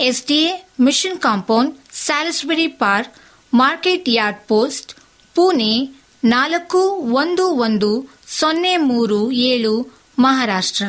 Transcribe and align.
S D A 0.00 0.68
mission 0.80 1.18
compound, 1.18 1.76
Salisbury 1.92 2.66
park, 2.66 3.14
market 3.54 4.04
yard 4.08 4.40
post, 4.40 4.94
Pune 5.34 6.02
ನಾಲ್ಕು 6.24 6.78
ಒಂದು 6.92 7.48
ಒಂದು 7.48 8.18
ಸೊನ್ನೆ 8.26 8.76
ಮೂರು 8.76 9.32
ಏಳು 9.32 10.00
ಮಹಾರಾಷ್ಟ್ರ. 10.18 10.84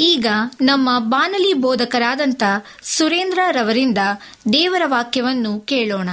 ಈಗ 0.00 0.26
ನಮ್ಮ 0.60 0.98
ಬಾನಲಿ 0.98 1.54
ಬೋಧಕರಾದಂಥ 1.54 2.42
ಸುರೇಂದ್ರ 2.82 3.38
ರವರಿಂದ 3.50 3.98
ದೇವರ 4.52 4.82
ವಾಕ್ಯವನ್ನು 4.84 5.60
ಕೇಳೋಣ. 5.60 6.08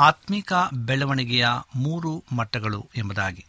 ಆತ್ಮಿಕ 0.00 0.52
ಬೆಳವಣಿಗೆಯ 0.72 1.48
ಮೂರು 1.74 2.24
ಮಟ್ಟಗಳು 2.32 2.88
ಎಂಬುದಾಗಿ. 2.96 3.46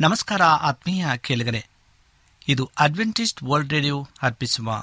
ನಮಸ್ಕಾರ 0.00 0.42
ಆತ್ಮೀಯ 0.42 1.06
ಕೇಳಿಗರೆ. 1.16 1.66
ಇದು 2.48 2.70
ಅಡ್ವೆಂಟಿಸ್ಟ್ 2.78 3.42
ವರ್ಲ್ಡ್ 3.42 3.72
ರೇಡಿಯೋ 3.72 4.08
ಅರ್ಪಿಸುವ 4.22 4.82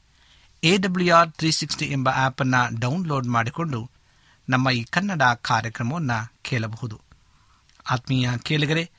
A 0.63 0.77
W 0.77 1.15
R 1.15 1.31
three 1.31 1.51
sixty 1.51 1.85
ಎಂಬ 1.85 2.09
ಆ್ಯಪನ್ನು 2.09 2.79
ಡೌನ್ಲೋಡ್ 2.79 3.27
ಮಾಡಿಕೊಂಡು 3.27 3.89
ನಮ್ಮ 4.49 4.69
ಈ 4.69 4.83
ಕನ್ನಡ 4.83 5.21
ಕಾರ್ಯಕ್ರಮವನ್ನು 5.21 6.33
ಕೇಳಬಹುದು. 6.41 7.01
ಆತ್ಮೀಯ 7.89 8.29
ಕೇಳಿಗರೆ, 8.37 8.91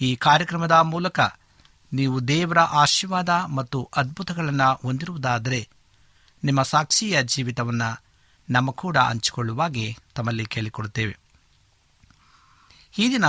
ಈ 0.00 0.16
ಕಾರ್ಯಕ್ರಮದ 0.16 0.72
ಮೂಲಕ 0.72 1.20
ನೀವು 1.92 2.28
ದೇವರ 2.28 2.58
ಆಶೀರ್ವಾದ 2.58 3.28
ಮತ್ತು 3.28 3.90
ಅದ್ಭುತಗಳನ್ನು 3.96 4.74
ಹೊಂದಿರುವುದಾದರೆ 4.74 5.68
ನಿಮ್ಮ 6.44 6.62
ಸಾಕ್ಷಿಯ 6.62 7.22
ಜೀವಿತವನ್ನು 7.22 8.02
ನಮ್ಮ 8.50 8.70
ಕೂಡ 8.70 8.96
ಹಂಚಿಕೊಳ್ಳುವಾಗೆ 8.96 9.96
ತಮ್ಮಲ್ಲಿ 10.14 10.46
ಕೇಳಿಕೊಡುತ್ತೇವೆ. 10.46 11.18
ಈ 12.98 13.10
ದಿನ 13.10 13.24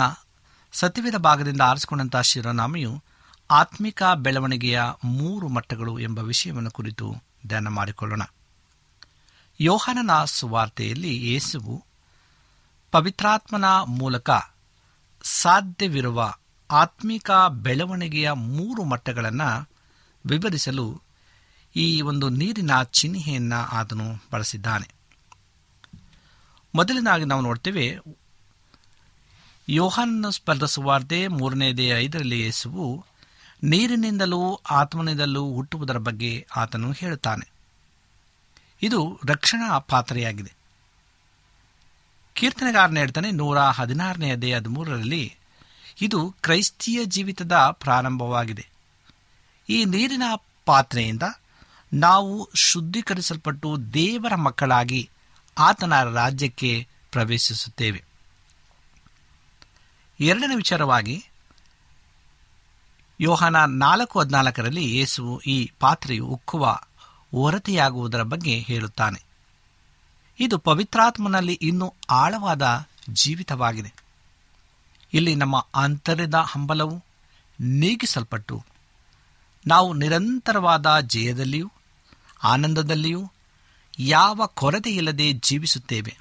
ಸತ್ಯವೇದ 0.74 1.16
ಭಾಗದಿಂದ 1.16 1.62
ಆರಿಸಿಕೊಂಡಂತಹ 1.62 2.22
ಶಿರೋನಾಮೆಯು 2.22 3.04
ಆತ್ಮಿಕ 3.50 4.04
ಬೆಳವಣಿಗೆಯ 4.16 4.82
ಮೂರು 5.04 5.48
ಮಟ್ಟಗಳು 5.48 6.00
ಎಂಬ 6.00 6.20
ವಿಷಯವನ್ನು 6.20 6.72
ಕುರಿತು 6.72 7.33
ಧ್ಯಾನ 7.48 7.68
ಮಾಡಿಕೊಳ್ಳೋಣ. 7.68 8.22
ಯೋಹಾನನ 9.60 10.26
ಸುವಾರ್ತೆಯಲ್ಲಿ 10.26 11.34
ಯೇಸುವು 11.34 11.86
ಪವಿತ್ರಾತ್ಮನ 12.92 13.66
ಮೂಲಕ 13.86 14.30
ಸಾಧ್ಯವಿರುವ 15.24 16.34
ಆತ್ಮಿಕ 16.72 17.32
ಬೆಳವಣಿಗೆಯ 17.50 18.32
ಮೂರು 18.32 18.84
ಮಟ್ಟಗಳನ್ನು 18.84 19.70
ವಿವರಿಸಲು 20.26 21.02
ಈ 21.76 22.02
ಒಂದು 22.02 22.30
ನೀರಿನ 22.30 22.84
ಚಿಹ್ನೆಯನ್ನು 22.84 23.56
ಆತನು 23.56 24.04
ಬಳಸಿದ್ದಾನೆ. 24.32 24.94
ಮೊದಲನಾಗಿ 26.76 27.26
ನಾವು 27.26 27.42
ನೋಡ್ತೇವೆ 27.42 28.00
ಯೋಹಾನ 29.70 30.26
ಸ್ಪರ್ಧ 30.30 30.64
ಸುವಾರ್ತೆ 30.64 31.28
ಮೂರನೇದೇ 31.28 31.88
ಐದರಲ್ಲಿ 31.88 32.40
ಯೇಸುವು 32.42 33.06
ನೀರಿನಿಂದಲೂ 33.64 34.56
ಆತ್ಮನಿಂದಲೂ 34.56 35.54
ಹುಟ್ಟುವುದರ 35.54 35.98
ಬಗ್ಗೆ 35.98 36.48
ಆತನು 36.56 36.92
ಹೇಳುತ್ತಾನೆ. 36.92 37.52
ಇದು 38.82 39.20
ರಕ್ಷಣಾ 39.28 39.80
ಪಾತ್ರೆಯಾಗಿದೆ. 39.80 40.54
ಕೀರ್ತನೆಗಾರನ 42.34 42.98
ಹೇಳ್ತಾನೆ, 42.98 43.32
ನೂರ 43.32 43.60
ಹದಿನಾರನೇ 43.60 44.32
ಅದೇ 44.32 44.54
ಹದಿಮೂರರಲ್ಲಿ 44.54 45.36
ಇದು 46.02 46.36
ಕ್ರೈಸ್ತಿಯ 46.42 47.06
ಜೀವಿತದ 47.06 47.52
ಪ್ರಾರಂಭವಾಗಿದೆ. 47.72 48.68
ಈ 49.70 49.86
ನೀರಿನ 49.86 50.24
ಪಾತ್ರೆಯಿಂದ 50.66 51.24
ನಾವು 51.94 52.50
ಶುದ್ಧೀಕರಿಸಲ್ಪಟ್ಟು 52.56 53.94
ದೇವರ 53.94 54.36
ಮಕ್ಕಳಾಗಿ 54.36 55.10
ಆತನ 55.58 56.04
ರಾಜ್ಯಕ್ಕೆ 56.04 56.88
ಪ್ರವೇಶಿಸುತ್ತೇವೆ. 57.12 58.04
ಎರಡನೇ 60.20 60.56
ವಿಚಾರವಾಗಿ 60.56 61.26
ಯೋಹಾನ 63.22 63.66
ನಾಲ್ಕು 63.66 64.20
ಹದಿನಾಲ್ಕರಲ್ಲಿ 64.20 64.98
ಯೇಸುವು 64.98 65.42
ಈ 65.42 65.72
ಪಾತ್ರೆಯು 65.80 66.26
ಉಕ್ಕುವ 66.26 66.80
ಹೊರತೆಯಾಗುವುದರ 67.32 68.22
ಬಗ್ಗೆ 68.22 68.60
ಹೇಳುತ್ತಾನೆ. 68.60 69.24
ಇದು 70.40 70.58
ಪವಿತ್ರಾತ್ಮನಲ್ಲಿ 70.58 71.54
ಇನ್ನೂ 71.54 71.94
ಆಳವಾದ 72.10 72.86
ಜೀವಿತವಾಗಿದೆ. 73.10 73.94
ಇಲ್ಲಿ 75.14 75.36
ನಮ್ಮ 75.36 75.68
ಆಂತರ್ಯದ 75.76 76.36
ಹಂಬಲವು 76.36 77.04
ನೀಗಿಸಲ್ಪಟ್ಟು, 77.60 78.66
ನಾವು 79.68 79.94
ನಿರಂತರವಾದ 79.94 81.00
ಜಯದಲ್ಲಿಯೂ, 81.00 81.72
ಆನಂದದಲ್ಲಿಯೂ, 82.44 83.32
ಯಾವ 84.00 84.42
ಕೊರತೆಯಿಲ್ಲದೆ 84.46 85.32
ಜೀವಿಸುತ್ತೇವೆ. 85.32 86.18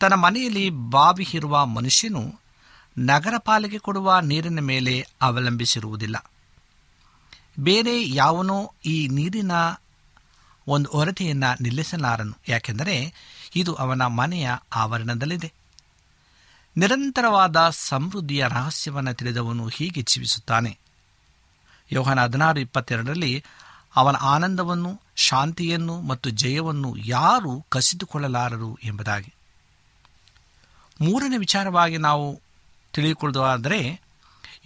ತನ್ನ 0.00 0.14
ಮನೆಯಲ್ಲಿ 0.14 0.70
ಬಾವಿ 0.70 1.28
ಇರುವ 1.34 1.66
ಮನುಷ್ಯನು 1.66 2.47
ನಗರ 2.98 3.34
ಪಾಲಿಗೆ 3.38 3.78
ಕೊಡುವ 3.78 4.20
ನೀರಿನ 4.20 4.60
ಮೇಲೆ 4.60 5.06
ಅವಲಂಬಿಸಿರುವುದಿಲ್ಲ. 5.22 6.30
ಬೇರೆ 7.60 8.08
ಯಾವನೋ 8.08 8.74
ಈ 8.86 9.08
ನೀರಿನ 9.08 9.52
ಒಂದು 10.66 10.90
ಹೊರತೆಯನ್ನು 10.90 11.62
ನಿಲ್ಲಿಸಲಾರನು. 11.62 12.34
ಯಾಕೆಂದರೆ 12.48 13.12
ಇದು 13.56 13.74
ಅವನ 13.74 14.06
ಮನೆಯ 14.06 14.50
ಆವರಣದಲ್ಲಿದೆ. 14.76 15.52
ನಿರಂತರವಾದ 16.76 17.56
ಸಮೃದ್ಧಿಯ 17.70 18.44
ರಹಸ್ಯವನ್ನು 18.48 19.14
ತಿಳಿದವನು 19.14 19.68
ಹೀಗೆ 19.68 20.02
ಜೀವಿಸುತ್ತಾನೆ. 20.02 20.78
ಯೋಹನ 21.92 22.22
ಹದಿನಾರು 22.22 22.60
ಇಪ್ಪತ್ತೆರಡರಲ್ಲಿ 22.60 23.44
ಅವನ 23.96 24.16
ಆನಂದವನ್ನು, 24.16 25.00
ಶಾಂತಿಯನ್ನು 25.16 26.00
ಮತ್ತು 26.00 26.30
ಜಯವನ್ನು 26.30 26.96
ಯಾರು 26.96 27.66
ಕಸಿದುಕೊಳ್ಳಲಾರರು 27.68 28.78
ಎಂಬುದಾಗಿ. 28.84 29.34
ಮೂರನೇ 31.00 31.36
ವಿಚಾರವಾಗಿ 31.36 31.98
ನಾವು 31.98 32.47
ತಿಳಿದುಕೊಳ್ಳುವುದಾದರೆ 32.92 34.00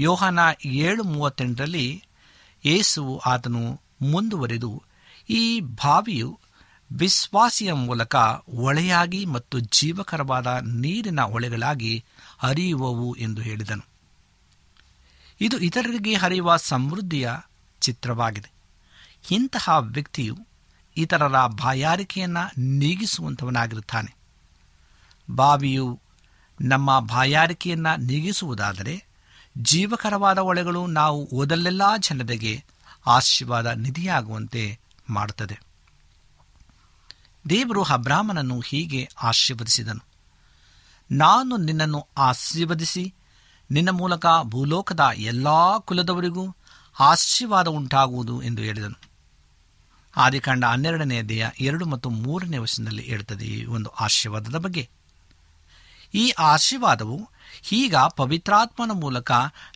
ಯೋಹನ 0.01 0.39
ಏಳು 0.65 1.05
ಮೂವತ್ತೆಂಟರಲ್ಲಿ 1.05 2.05
ಯೇಸುವು 2.65 3.19
ಆತನು 3.19 3.81
ಮುಂದುವರೆದು 4.03 4.83
ಈ 5.31 5.61
ಬಾವಿಯು 5.61 6.41
ವಿಶ್ವಾಸಿಯ 6.93 7.73
ಮೂಲಕ 7.73 8.17
ಒಳೆಯಾಗಿ 8.49 9.25
ಮತ್ತು 9.25 9.59
ಜೀವಕರವಾದ 9.59 10.47
ನೀರಿನ 10.65 11.21
ಹೊಳೆಗಳಾಗಿ 11.21 12.05
ಹರಿಯುವವು 12.39 13.15
ಎಂದು 13.15 13.43
ಹೇಳಿದನು. 13.43 13.85
ಇದು 15.41 15.59
ಇತರರಿಗೆ 15.59 16.15
ಹರಿಯುವ 16.15 16.57
ಸಮೃದ್ಧಿಯ 16.57 17.31
ಚಿತ್ರವಾಗಿದೆ. 17.81 18.53
ಇಂತಹ 19.31 19.71
ವ್ಯಕ್ತಿಯು 19.81 20.37
ಇತರರ 20.97 21.47
ಬಾಯಾರಿಕೆಯನ್ನು 21.47 22.61
ನೀಗಿಸುವಂಥವನಾಗಿರುತ್ತಾನೆ 22.61 24.17
ಬಾವಿಯು 25.31 26.01
ನಮ್ಮ 26.63 27.01
ಬಾಯಾರಿಕೆಯನ್ನು 27.01 28.01
ನೀಗಿಸುವುದಾದರೆ 28.01 29.05
ಜೀವಕರವಾದ 29.59 30.39
ಒಳೆಗಳು 30.39 30.87
ನಾವು 30.87 31.29
ಓದಲ್ಲೆಲ್ಲ 31.33 31.83
ಜನರಿಗೆ 31.99 32.65
ಆಶೀರ್ವಾದ 33.07 33.67
ನಿಧಿಯಾಗುವಂತೆ 33.67 34.79
ಮಾಡುತ್ತದೆ. 35.11 35.61
ದೇವರು 37.49 37.83
ಅಬ್ರಾಹ್ಮನನ್ನು 37.83 38.61
ಹೀಗೆ 38.61 39.09
ಆಶೀರ್ವದಿಸಿದನು. 39.23 40.05
ನಾನು 41.11 41.57
ನಿನ್ನನ್ನು 41.57 42.07
ಆಶೀರ್ವದಿಸಿ 42.19 43.15
ನಿನ್ನ 43.71 43.91
ಮೂಲಕ 43.91 44.27
ಭೂಲೋಕದ 44.43 45.01
ಎಲ್ಲಾ 45.17 45.79
ಕುಲದವರಿಗೂ 45.79 46.57
ಆಶೀರ್ವಾದ 47.01 47.69
ಉಂಟಾಗುವುದು 47.69 48.43
ಎಂದು 48.43 48.63
ಹೇಳಿದನು. 48.63 49.01
ಆದಿಕಾಂಡ 50.17 50.65
ಹನ್ನೆರಡನೇ 50.65 51.23
ದೇಹ 51.23 51.51
ಎರಡು 51.61 51.87
ಮತ್ತು 51.87 52.11
ಮೂರನೇ 52.11 52.59
ವರ್ಷದಲ್ಲಿ 52.59 53.03
ಹೇಳುತ್ತದೆ 53.03 53.45
ಈ 53.45 53.65
ಒಂದು 53.65 53.91
ಆಶೀರ್ವಾದದ 53.91 54.57
ಬಗ್ಗೆ. 54.57 55.02
ಈ 56.15 56.31
ಆಶೀರ್ವಾದವು 56.31 57.29
ಈಗ 57.73 57.97
ಪವಿತ್ರಾತ್ಮನ 57.97 58.91
ಮೂಲಕ 58.95 59.33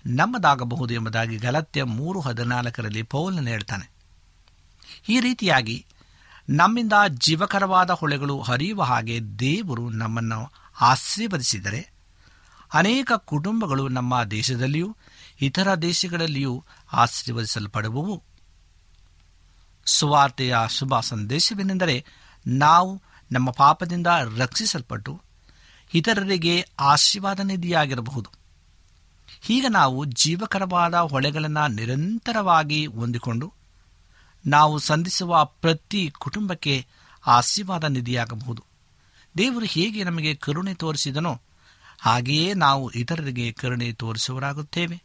ನಮ್ಮದಾಗಬಹುದು 0.06 0.94
ಎಂಬುದಾಗಿ 0.94 1.36
ಗಲತ್ಯ 1.36 1.82
ಮೂರು 1.82 2.20
ಹದಿನಾಲ್ಕರಲ್ಲಿ 2.20 3.02
ಪೌಲನ 3.02 3.48
ಹೇಳ್ತಾನೆ. 3.48 3.90
ಈ 5.08 5.20
ರೀತಿಯಾಗಿ 5.20 5.86
ನಮ್ಮಿಂದ 6.48 6.92
ಜೀವಕರವಾದ 7.08 7.90
ಹೊಳೆಗಳು 7.90 8.42
ಹರಿಯುವ 8.42 8.82
ಹಾಗೆ 8.82 9.20
ದೇವರು 9.38 9.90
ನಮ್ಮನ್ನು 9.90 10.52
ಆಶೀರ್ವದಿಸಿದರೆ 10.80 11.90
ಅನೇಕ 12.74 13.12
ಕುಟುಂಬಗಳು 13.12 13.88
ನಮ್ಮ 13.88 14.24
ದೇಶದಲ್ಲಿಯೂ 14.24 14.96
ಇತರ 15.40 15.74
ದೇಶಗಳಲ್ಲಿಯೂ 15.74 16.64
ಆಶೀರ್ವದಿಸಲ್ಪಡುವವು. 16.92 18.22
ಸುವಾರ್ತೆಯ 19.86 20.56
ಶುಭ 20.68 21.00
ಸಂದೇಶವೇನೆಂದರೆ 21.00 22.04
ನಾವು 22.46 23.02
ನಮ್ಮ 23.32 23.50
ಪಾಪದಿಂದ 23.50 24.06
ರಕ್ಷಿಸಲ್ಪಟ್ಟು 24.38 25.25
ಇತರರಿಗೆ 25.94 26.68
ಆಶೀರ್ವಾದ 26.80 27.40
ನಿಧಿಯಾಗಿರಬಹುದು. 27.40 28.30
ಹೀಗೆ 29.40 29.68
ನಾವು 29.68 30.04
ಜೀವಕರವಾದ 30.04 30.94
ಹೊಳೆಗಳನ್ನು 30.94 31.68
ನಿರಂತರವಾಗಿ 31.68 32.86
ಹೊಂದಿಕೊಂಡು, 32.86 33.52
ನಾವು 34.46 34.78
ಸಂಧಿಸುವ 34.78 35.44
ಪ್ರತಿ 35.44 36.12
ಕುಟುಂಬಕ್ಕೆ 36.18 36.86
ಆಶೀರ್ವಾದ 37.26 37.84
ನಿಧಿಯಾಗಬಹುದು. 37.84 38.64
ದೇವರು 39.38 39.64
ಹೇಗೆ 39.64 40.04
ನಮಗೆ 40.04 40.34
ಕರುಣೆ 40.34 40.74
ತೋರಿಸಿದನೋ 40.74 41.40
ಹಾಗೆಯೇ 42.00 42.54
ನಾವು 42.54 42.90
ಇತರರಿಗೆ 42.90 43.52
ಕರುಣೆ 43.52 43.92
ತೋರಿಸುವರಾಗುತ್ತೇವೆ 43.92 45.02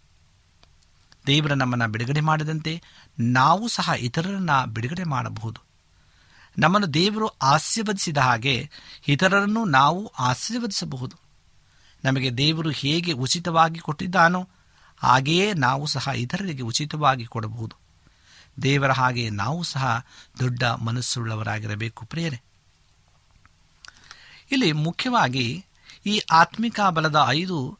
ದೇವರ 1.28 1.54
ನಮ್ಮನ್ನು 1.54 1.88
ಬಿಡುಗಡೆ 1.88 2.20
ಮಾಡಿದಂತೆ 2.20 2.82
ನಾವು 3.20 3.68
ಸಹ 3.68 3.90
ಇತರರನ್ನ 3.98 4.66
ಬಿಡುಗಡೆ 4.66 5.04
ಮಾಡಬಹುದು. 5.04 5.71
ನಮ್ಮನ್ನು 6.58 6.94
ದೇವರು 6.94 7.28
ಆಶೀರ್ವದಿಸಿದ 7.28 8.18
ಹಾಗೆ 8.18 8.70
ಇತರರನ್ನು 9.08 9.66
ನಾವು 9.66 10.08
ಆಶೀರ್ವದಿಸಬಹುದು. 10.20 11.16
ನಮಗೆ 12.04 12.34
ದೇವರು 12.34 12.70
ಹೇಗೆ 12.70 13.12
ಉಚಿತವಾಗಿ 13.12 13.80
ಕೊಟ್ಟಿದ್ದಾನೋ 13.80 14.50
ಹಾಗೆಯೇ 14.98 15.54
ನಾವು 15.54 15.86
ಸಹ 15.86 16.10
ಇತರರಿಗೆ 16.16 16.62
ಉಚಿತವಾಗಿ 16.62 17.26
ಕೊಡಬಹುದು. 17.26 17.76
ದೇವರ 18.64 18.92
ಹಾಗೆ 18.92 19.30
ನಾವು 19.30 19.64
ಸಹ 19.64 20.06
ದೊಡ್ಡ 20.40 20.64
ಮನಸ್ಸುಳ್ಳವರಾಗಿರಬೇಕು 20.64 22.06
ಪ್ರೇರೆ 22.06 22.42
ಇಲ್ಲಿ 24.52 24.72
ಮುಖ್ಯವಾಗಿ 24.72 25.66
ಈ 26.06 26.22
ಆತ್ಮಿಕ 26.32 26.80
ಬಲದ 26.90 27.24
ಐದು 27.28 27.80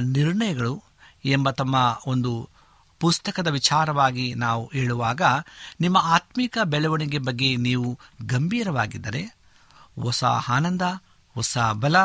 ನಿರ್ಣಯಗಳು 0.00 0.82
ಎಂಬ 1.24 1.50
ತಮ್ಮ 1.50 2.00
ಒಂದು 2.06 2.48
ಪುಸ್ತಕದ 3.02 3.46
ವಿಚಾರವಾಗಿ 3.46 4.34
ನಾವು 4.34 4.70
ಹೇಳುವಾಗ, 4.74 5.22
ನಿಮ್ಮ 5.80 5.98
ಆತ್ಮಿಕ 5.98 6.58
ಬೆಳವಣಿಗೆ 6.64 7.18
ಬಗ್ಗೆ 7.18 7.56
ನೀವು 7.56 7.98
ಗಂಭೀರವಾಗಿದ್ದರೆ, 8.26 9.22
ಹೊಸ 10.00 10.24
ಆನಂದ, 10.24 10.82
ಹೊಸ 11.34 11.58
ಬಲ, 11.72 11.96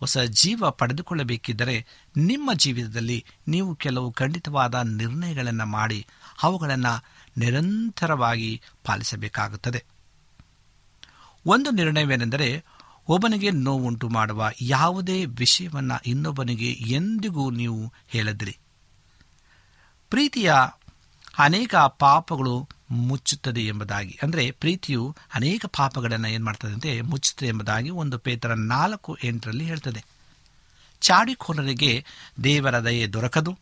ಹೊಸ 0.00 0.18
ಜೀವ 0.18 0.70
ಪಡೆದುಕೊಳ್ಳಬೇಕಿದ್ದರೆ, 0.70 1.86
ನಿಮ್ಮ 2.16 2.50
ಜೀವಿತದಲ್ಲಿ 2.54 3.24
ನೀವು 3.48 3.74
ಕೆಲವು 3.74 4.12
ಖಂಡಿತವಾದ 4.12 4.74
ನಿರ್ಣಯಗಳನ್ನು 4.74 5.66
ಮಾಡಿ, 5.66 6.06
ಅವುಗಳನ್ನು 6.42 7.04
ನಿರಂತರವಾಗಿ 7.38 8.62
ಪಾಲಿಸಬೇಕಾಗುತ್ತದೆ. 8.84 9.84
ಒಂದು 11.46 11.70
ನಿರ್ಣಯವೇನೆಂದರೆ, 11.70 12.64
ಒಬ್ಬನಿಗೆ 13.08 13.50
ನೋವುಂಟು 13.50 14.08
ಮಾಡುವ 14.08 14.50
ಯಾವುದೇ 14.60 15.24
ವಿಷಯವನ್ನು 15.24 16.00
ಇನ್ನೊಬ್ಬನಿಗೆ 16.06 16.70
ಎಂದಿಗೂ 16.72 17.50
ನೀವು 17.50 17.92
ಹೇಳದಿರಿ. 18.08 18.58
ಪ್ರೀತಿಯ 20.12 20.54
ಅನೇಕ 21.38 21.76
ಪಾಪಗಳು 21.76 22.68
ಮುಚ್ಚುತ್ತದೆ 22.90 23.60
ಎಂಬುದಾಗಿ. 23.60 24.18
ಅಂದರೆ 24.22 24.50
ಪ್ರೀತಿಯು 24.50 25.16
ಅನೇಕ 25.34 25.66
ಪಾಪಗಳನ್ನು 25.66 26.28
ಏನು 26.28 26.44
ಮಾಡ್ತದಂತೆ 26.44 27.00
ಮುಚ್ಚುತ್ತದೆ 27.00 27.48
ಎಂಬುದಾಗಿ 27.48 27.90
ಒಂದು 27.90 28.18
ಪೇತರ 28.18 28.54
ನಾಲ್ಕು 28.54 29.16
ಎಂಟರಲ್ಲಿ 29.24 29.64
ಹೇಳ್ತದೆ. 29.64 30.04
ಚಾಡಿಕೋರರಿಗೆ 31.00 32.04
ದೇವರ 32.44 32.84
ದಯೆ 32.84 33.06
ದೊರಕದು. 33.06 33.58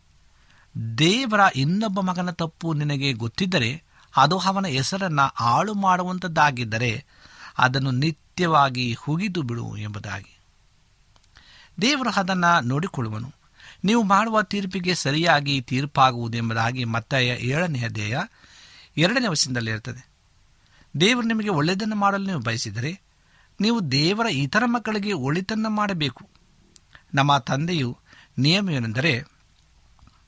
ದೇವರ 0.98 1.40
ಇನ್ನೊಬ್ಬ 1.56 2.00
ಮಗನ 2.00 2.30
ತಪ್ಪು 2.30 2.74
ನಿನಗೆ 2.74 3.12
ಗೊತ್ತಿದ್ದರೆ 3.12 3.82
ಅದು 4.16 4.38
ಅವನ 4.38 4.66
ಹೆಸರನ್ನು 4.66 5.32
ಹಾಳು 5.36 5.74
ಮಾಡುವಂಥದ್ದಾಗಿದ್ದರೆ 5.74 7.04
ಅದನ್ನು 7.58 7.90
ನಿತ್ಯವಾಗಿ 7.90 8.92
ಹುಗಿದು 8.92 9.42
ಬಿಡು 9.42 9.76
ಎಂಬುದಾಗಿ. 9.76 10.38
ದೇವರು 11.80 12.10
ಅದನ್ನು 12.10 12.60
ನೋಡಿಕೊಳ್ಳುವನು. 12.60 13.39
ನೀವು 13.84 14.02
ಮಾಡುವ 14.02 14.42
ತೀರ್ಪಿಗೆ 14.42 14.94
ಸರಿಯಾಗಿ 14.94 15.60
ತೀರ್ಪಾಗುವುದೆಂಬುದಾಗಿ 15.60 16.84
ಮತ್ತಾಯ 16.84 17.26
ಏಳನೆಯ 17.26 17.84
ಅಧ್ಯಾಯ 17.84 18.18
ಎರಡನೇ 18.96 19.28
ವಶದಲ್ಲಿ 19.28 19.70
ಇರ್ತದೆ. 19.70 20.10
ದೇವರು 21.00 21.26
ನಿಮಗೆ 21.26 21.48
ಒಳ್ಳೆಯದನ್ನು 21.48 21.96
ಮಾಡಲು 21.96 22.26
ನೀವು 22.26 22.40
ಬಯಸಿದರೆ 22.40 23.00
ನೀವು 23.60 23.92
ದೇವರ 23.92 24.26
ಇತರ 24.26 24.62
ಮಕ್ಕಳಿಗೆ 24.66 25.12
ಒಳಿತನ್ನು 25.12 25.70
ಮಾಡಬೇಕು. 25.70 26.28
ನಮ್ಮ 27.14 27.38
ತಂದೆಯು 27.38 27.98
ನಿಯಮವೇನೆಂದರೆ 28.38 29.24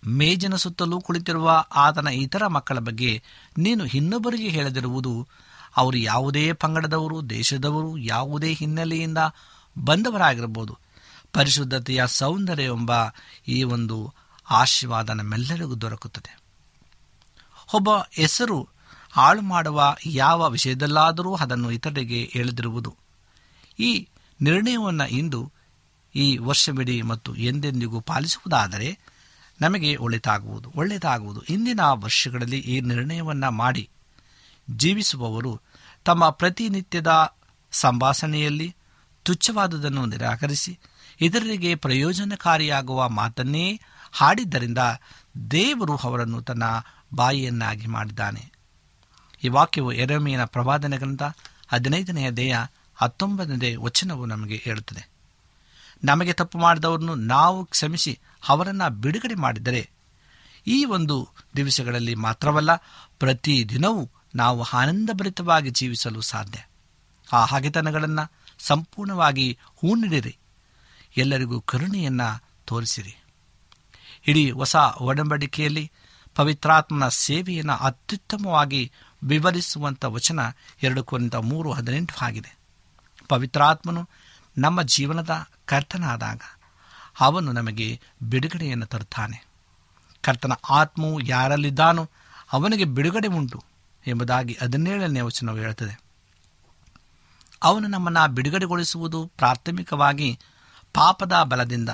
ಮೇಜಿನ 0.06 0.54
ಸುತ್ತಲೂ 0.54 1.00
ಕುಳಿತಿರುವ 1.00 1.64
ಆತನ 1.75 2.06
ಇತರ 2.06 2.47
ಮಕ್ಕಳ 2.47 2.78
ಬಗ್ಗೆ 2.78 3.23
ನೀನು 3.59 3.87
ಇನ್ನೊಬ್ಬರಿಗೆ 3.87 4.49
ಹೇಳದಿರುವುದು 4.49 5.28
ಅವರು 5.76 5.97
ಯಾವುದೇ 5.97 6.52
ಪಂಗಡದವರು, 6.52 7.30
ದೇಶದವರು 7.30 7.99
ಯಾವುದೇ 7.99 8.52
ಹಿನ್ನೆಲೆಯಿಂದ 8.52 9.18
ಬಂದವರಾಗಿರಬಹುದು. 9.78 10.78
ಪರಿಶುದ್ಧತೆಯ 11.32 12.02
ಸೌಂದರ್ಯ 12.06 12.64
ಎಂಬ 12.64 12.92
ಈ 13.48 13.62
ಒಂದು 13.62 14.14
ಆಶೀರ್ವಾದ 14.50 15.10
ನಮ್ಮೆಲ್ಲರಿಗೂ 15.10 15.74
ದೊರಕುತ್ತದೆ. 15.74 16.42
ಒಬ್ಬ 17.74 17.88
ಹೆಸರು 17.90 18.68
ಹಾಳು 19.12 19.42
ಮಾಡುವ 19.42 19.96
ಯಾವ 20.06 20.50
ವಿಷಯದಲ್ಲಾದರೂ 20.50 21.34
ಅದನ್ನು 21.34 21.70
ಇತರರಿಗೆ 21.70 22.30
ಹೇಳದಿರುವುದು. 22.32 22.96
ಈ 23.78 24.08
ನಿರ್ಣಯವನ್ನು 24.40 25.08
ಇಂದು 25.08 25.52
ಈ 26.14 26.36
ವರ್ಷವಿಡೀ 26.36 27.02
ಮತ್ತು 27.02 27.34
ಎಂದೆಂದಿಗೂ 27.34 28.00
ಪಾಲಿಸುವುದಾದರೆ 28.00 28.98
ನಮಗೆ 29.60 29.96
ಒಳಿತಾಗುವುದು, 29.96 30.72
ಒಳ್ಳೆಯದಾಗುವುದು. 30.76 31.42
ಇಂದಿನ 31.42 31.80
ವರ್ಷಗಳಲ್ಲಿ 31.80 32.58
ಈ 32.58 32.80
ನಿರ್ಣಯವನ್ನು 32.80 33.50
ಮಾಡಿ 33.50 33.88
ಜೀವಿಸುವವರು 34.70 35.60
ತಮ್ಮ 36.04 36.30
ಪ್ರತಿನಿತ್ಯದ 36.30 37.34
ಸಂಭಾಷಣೆಯಲ್ಲಿ 37.72 38.76
ತುಚ್ಛವಾದುದನ್ನು 39.22 40.06
ನಿರಾಕರಿಸಿ 40.06 40.78
ಇತರರಿಗೆ 41.22 41.74
ಪ್ರಯೋಜನಕಾರಿಯಾಗುವ 41.74 43.08
ಮಾತನ್ನೇ 43.08 43.80
ಹಾಡಿದ್ದರಿಂದ 44.12 44.78
ದೇವರು 45.50 45.96
ಅವರನ್ನು 45.96 46.42
ತನ್ನ 46.42 46.62
ಬಾಯಿಯನ್ನಾಗಿ 47.14 47.86
ಮಾಡಿದ್ದಾನೆ. 47.86 48.52
ಈ 49.44 49.48
ವಾಕ್ಯವು 49.48 49.92
ಎರಮೇನ 49.92 50.44
ಪ್ರವಾದನೆ 50.44 50.96
ಗ್ರಂಥ 50.96 51.22
ಹದಿನೈದನೆಯ 51.68 52.30
ದೇಹ 52.30 52.58
ಹತ್ತೊಂಬತ್ತನೇ 52.94 53.76
ವಚನವು 53.76 54.26
ನಮಗೆ 54.26 54.56
ಹೇಳುತ್ತದೆ. 54.56 55.08
ನಮಗೆ 56.04 56.32
ತಪ್ಪು 56.32 56.58
ಮಾಡಿದವರನ್ನು 56.58 57.14
ನಾವು 57.14 57.64
ಕ್ಷಮಿಸಿ 57.64 58.20
ಅವರನ್ನು 58.48 58.90
ಬಿಡುಗಡೆ 58.90 59.34
ಮಾಡಿದರೆ 59.34 59.90
ಈ 60.66 60.84
ಒಂದು 60.84 61.28
ದಿವಸಗಳಲ್ಲಿ 61.56 62.14
ಮಾತ್ರವಲ್ಲ 62.14 62.76
ಪ್ರತಿದಿನವೂ 63.18 64.10
ನಾವು 64.34 64.62
ಆನಂದಭರಿತವಾಗಿ 64.62 65.70
ಜೀವಿಸಲು 65.70 66.20
ಸಾಧ್ಯ. 66.20 66.58
ಆ 67.32 67.44
ಹಗೆತನಗಳನ್ನು 67.44 68.32
ಸಂಪೂರ್ಣವಾಗಿ 68.58 69.58
ಹೂಣಿಡಿರಿ. 69.76 70.36
ಎಲ್ಲರಿಗೂ 71.16 71.61
ಕರುಣೆಯನ್ನು 71.61 72.45
ತೋರಿಸಿರಿ. 72.64 73.16
ಇಡೀ 74.26 74.50
ಹೊಸ 74.50 74.76
ಒಡಂಬಡಿಕೆಯಲ್ಲಿ 75.00 75.90
ಪವಿತ್ರಾತ್ಮನ 76.35 77.09
ಸೇವೆಯನ್ನು 77.09 77.73
ಅತ್ಯುತ್ತಮವಾಗಿ 77.73 78.92
ವಿವರಿಸುವಂಥ 79.25 80.04
ವಚನ 80.04 80.40
ಎರಡು 80.83 81.04
ಕುರಿತ 81.04 81.35
ಮೂರು 81.35 81.73
ಹದಿನೆಂಟು 81.73 82.25
ಆಗಿದೆ. 82.25 82.59
ಪವಿತ್ರಾತ್ಮನು 83.28 84.09
ನಮ್ಮ 84.59 84.83
ಜೀವನದ 84.83 85.47
ಕರ್ತನಾದಾಗ 85.64 86.40
ಅವನು 87.21 87.52
ನಮಗೆ 87.52 88.00
ಬಿಡುಗಡೆಯನ್ನು 88.23 88.87
ತರುತ್ತಾನೆ. 88.87 89.47
ಕರ್ತನ 90.23 90.52
ಆತ್ಮವು 90.71 91.21
ಯಾರಲ್ಲಿದ್ದಾನೋ 91.21 92.09
ಅವನಿಗೆ 92.52 92.85
ಬಿಡುಗಡೆ 92.85 93.28
ಉಂಟು 93.28 93.62
ಎಂಬುದಾಗಿ 94.07 94.59
ಹದಿನೇಳನೇ 94.62 95.21
ವಚನವು 95.21 95.57
ಹೇಳುತ್ತದೆ. 95.57 96.00
ಅವನು 97.62 97.88
ನಮ್ಮನ್ನು 97.88 98.33
ಬಿಡುಗಡೆಗೊಳಿಸುವುದು 98.33 99.31
ಪ್ರಾಥಮಿಕವಾಗಿ 99.37 100.38
ಪಾಪದ 100.94 101.42
ಬಲದಿಂದ 101.42 101.88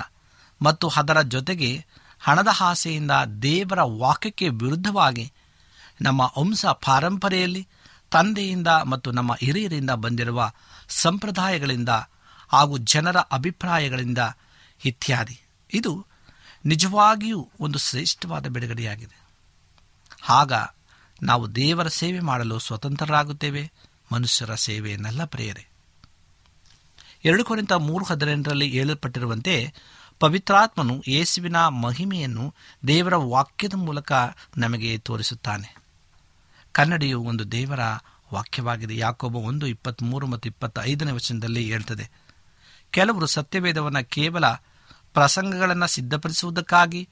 ಮತ್ತು 0.61 0.87
ಅದರ 0.87 1.21
ಜೊತೆಗೆ 1.21 1.85
ಹಣದ 2.19 2.47
ಆಸೆಯಿಂದ 2.61 3.11
ದೇವರ 3.41 3.81
ವಾಕ್ಯಕ್ಕೆ 3.81 4.49
ವಿರುದ್ಧವಾಗಿ 4.49 5.31
ನಮ್ಮ 6.01 6.21
ವಂಶ 6.21 6.65
ಪಾರಂಪರೆಯಲ್ಲಿ, 6.65 7.67
ತಂದೆಯಿಂದ 8.11 8.67
ಮತ್ತು 8.67 9.11
ನಮ್ಮ 9.11 9.33
ಹಿರಿಯರಿಂದ 9.33 9.89
ಬಂದಿರುವ 9.89 10.51
ಸಂಪ್ರದಾಯಗಳಿಂದ 10.89 11.89
ಹಾಗೂ 12.49 12.77
ಜನರ 12.77 13.17
ಅಭಿಪ್ರಾಯಗಳಿಂದ 13.17 14.17
ಇತ್ಯಾದಿ. 14.85 15.41
ಇದು 15.73 16.05
ನಿಜವಾಗಿಯೂ 16.65 17.49
ಒಂದು 17.59 17.79
ಶ್ರೇಷ್ಠವಾದ 17.79 18.47
ಬಿಡುಗಡೆಯಾಗಿದೆ. 18.47 19.27
ಆಗ 20.29 20.53
ನಾವು 21.23 21.55
ದೇವರ 21.55 21.87
ಸೇವೆ 21.87 22.19
ಮಾಡಲು 22.19 22.59
ಸ್ವತಂತ್ರರಾಗುತ್ತೇವೆ, 22.59 23.71
ಮನುಷ್ಯರ 24.11 24.55
ಸೇವೆಯನ್ನೆಲ್ಲ 24.55 25.25
ಪ್ರೇಯರೆ. 25.25 25.68
ಎರಡು 27.23 27.43
ಕೋರಿಂದ 27.45 27.71
ಮೂರು 27.71 28.05
ಹದಿನೆಂಟರಲ್ಲಿ 28.05 28.67
ಹೇಳಲ್ಪಟ್ಟಿರುವಂತೆ 28.69 29.73
ಪವಿತ್ರಾತ್ಮನು 30.19 31.03
ಯೇಸುವಿನ 31.07 31.67
ಮಹಿಮೆಯನ್ನು 31.67 32.53
ದೇವರ 32.87 33.15
ವಾಕ್ಯದ 33.15 33.73
ಮೂಲಕ 33.73 34.11
ನಮಗೆ 34.57 34.97
ತೋರಿಸುತ್ತಾನೆ. 34.97 35.75
ಕನ್ನಡಿಯು 36.71 37.21
ಒಂದು 37.21 37.51
ದೇವರ 37.51 37.79
ವಾಕ್ಯವಾಗಿದೆ. 38.33 38.97
ಯಾಕೊಬ್ಬ 38.97 39.35
ಒಂದು 39.35 39.67
ಇಪ್ಪತ್ತ್ಮೂರು 39.67 40.27
ಮತ್ತು 40.27 40.49
ಇಪ್ಪತ್ತೈದನೇ 40.49 41.11
ವಚನದಲ್ಲಿ 41.11 41.63
ಹೇಳ್ತದೆ, 41.71 42.05
ಕೆಲವರು 42.91 43.25
ಸತ್ಯವೇದವನ್ನು 43.25 44.03
ಕೇವಲ 44.09 44.47
ಪ್ರಸಂಗಗಳನ್ನು 45.13 45.87
ಸಿದ್ಧಪಡಿಸುವುದಕ್ಕಾಗಿ 45.87 47.09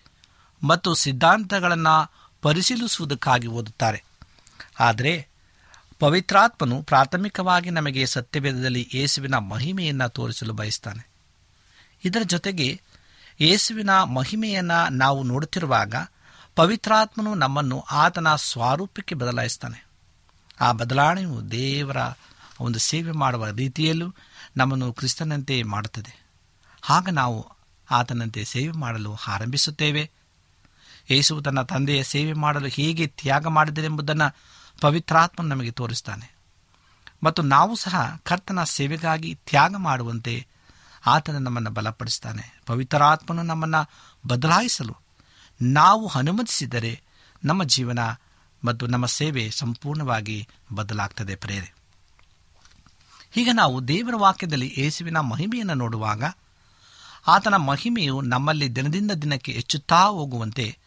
ಮತ್ತು 0.61 0.93
ಸಿದ್ಧಾಂತಗಳನ್ನು 0.95 1.95
ಪರಿಶೀಲಿಸುವುದಕ್ಕಾಗಿ 2.41 3.47
ಓದುತ್ತಾರೆ. 3.47 4.03
ಆದರೆ 4.79 5.13
ಪವಿತ್ರಾತ್ಮನು 5.99 6.83
ಪ್ರಾಥಮಿಕವಾಗಿ 6.83 7.69
ನಮಗೆ 7.69 8.05
ಸತ್ಯವೇದದಲ್ಲಿ 8.05 8.89
ಯೇಸುವಿನ 8.93 9.35
ಮಹಿಮೆಯನ್ನು 9.35 10.09
ತೋರಿಸಲು 10.09 10.53
ಬಯಸ್ತಾನೆ. 10.53 11.07
ಇದರ 12.05 12.21
ಜೊತೆಗೆ 12.25 12.81
ಯೇಸುವಿನ 13.41 14.03
ಮಹಿಮೆಯನ್ನು 14.03 14.93
ನಾವು 14.93 15.23
ನೋಡುತ್ತಿರುವಾಗ 15.23 15.95
ಪವಿತ್ರಾತ್ಮನು 16.55 17.35
ನಮ್ಮನ್ನು 17.35 17.79
ಆತನ 17.91 18.35
ಸ್ವಾರೂಪಕ್ಕೆ 18.35 19.15
ಬದಲಾಯಿಸ್ತಾನೆ. 19.15 19.87
ಆ 20.61 20.71
ಬದಲಾವಣೆಯು 20.71 21.51
ದೇವರ 21.51 21.97
ಒಂದು 22.59 22.79
ಸೇವೆ 22.79 23.11
ಮಾಡುವ 23.11 23.47
ರೀತಿಯಲ್ಲೂ 23.47 24.13
ನಮ್ಮನ್ನು 24.57 24.93
ಕ್ರಿಸ್ತನಂತೆ 24.93 25.63
ಮಾಡುತ್ತದೆ. 25.63 26.25
ಆಗ 26.89 27.09
ನಾವು 27.11 27.47
ಆತನಂತೆ 27.91 28.43
ಸೇವೆ 28.43 28.71
ಮಾಡಲು 28.71 29.15
ಆರಂಭಿಸುತ್ತೇವೆ. 29.27 30.11
ಯೇಸು 31.11 31.41
ತನ್ನ 31.41 31.61
ತಂದೆಯ 31.61 32.03
ಸೇವೆ 32.03 32.33
ಮಾಡಲು 32.33 32.67
ಹೇಗೆ 32.67 33.07
ತ್ಯಾಗ 33.07 33.47
ಮಾಡಿದರೆಂಬುದನ್ನು 33.47 34.35
ಪವಿತ್ರಾತ್ಮ 34.81 35.43
ನಮಗೆ 35.43 35.71
ತೋರಿಸ್ತಾನೆ. 35.71 36.35
ಮತ್ತು 37.23 37.41
ನಾವು 37.41 37.75
ಸಹ 37.75 38.19
ಕರ್ತನ 38.23 38.63
ಸೇವೆಗಾಗಿ 38.63 39.35
ತ್ಯಾಗ 39.35 39.75
ಮಾಡುವಂತೆ 39.77 40.47
ಆತನ 41.05 41.37
ನಮ್ಮನ್ನು 41.37 41.71
ಬಲಪಡಿಸ್ತಾನೆ. 41.71 42.61
ಪವಿತ್ರಾತ್ಮನು 42.65 43.43
ನಮ್ಮನ್ನು 43.43 43.81
ಬದಲಾಯಿಸಲು 44.27 44.95
ನಾವು 45.61 46.07
ಅನುಮತಿಸಿದರೆ 46.07 47.01
ನಮ್ಮ 47.45 47.63
ಜೀವನ 47.63 47.99
ಮತ್ತು 48.65 48.87
ನಮ್ಮ 48.87 49.05
ಸೇವೆ 49.05 49.49
ಸಂಪೂರ್ಣವಾಗಿ 49.49 50.47
ಬದಲಾಗ್ತದೆ 50.73 51.35
ಪ್ರೇರೆ 51.35 51.73
ಈಗ 53.37 53.49
ನಾವು 53.53 53.87
ದೇವರ 53.87 54.13
ವಾಕ್ಯದಲ್ಲಿ 54.17 54.73
ಯೇಸುವಿನ 54.77 55.17
ಮಹಿಮೆಯನ್ನು 55.17 55.73
ನೋಡುವಾಗ 55.73 56.23
ಆತನ 57.27 57.55
ಮಹಿಮೆಯು 57.55 58.21
ನಮ್ಮಲ್ಲಿ 58.21 58.75
ದಿನದಿಂದ 58.75 59.11
ದಿನಕ್ಕೆ 59.11 59.51
ಹೆಚ್ಚುತ್ತಾ 59.51 60.05
ಹೋಗುವಂತೆ 60.05 60.77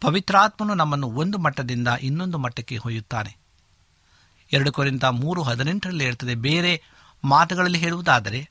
ಪವಿತ್ರಾತ್ಮನು 0.00 0.74
ನಮ್ಮನ್ನು 0.74 1.06
ಒಂದು 1.06 1.38
ಮಟ್ಟದಿಂದ 1.38 1.88
ಇನ್ನೊಂದು 2.00 2.38
ಮಟ್ಟಕ್ಕೆ 2.38 2.76
ಹೊಯ್ಯುತ್ತಾನೆ. 2.76 3.36
ಎರಡು 4.52 4.72
ಕೊರಿಂದ 4.72 5.02
ಮೂರು 5.02 5.42
ಹದಿನೆಂಟರಲ್ಲಿ 5.42 6.04
ಹೇಳ್ತದೆ, 6.04 6.34
ಬೇರೆ 6.34 6.82
ಮಾತುಗಳಲ್ಲಿ 7.24 7.78
ಹೇಳುವುದಾದರೆ, 7.78 8.50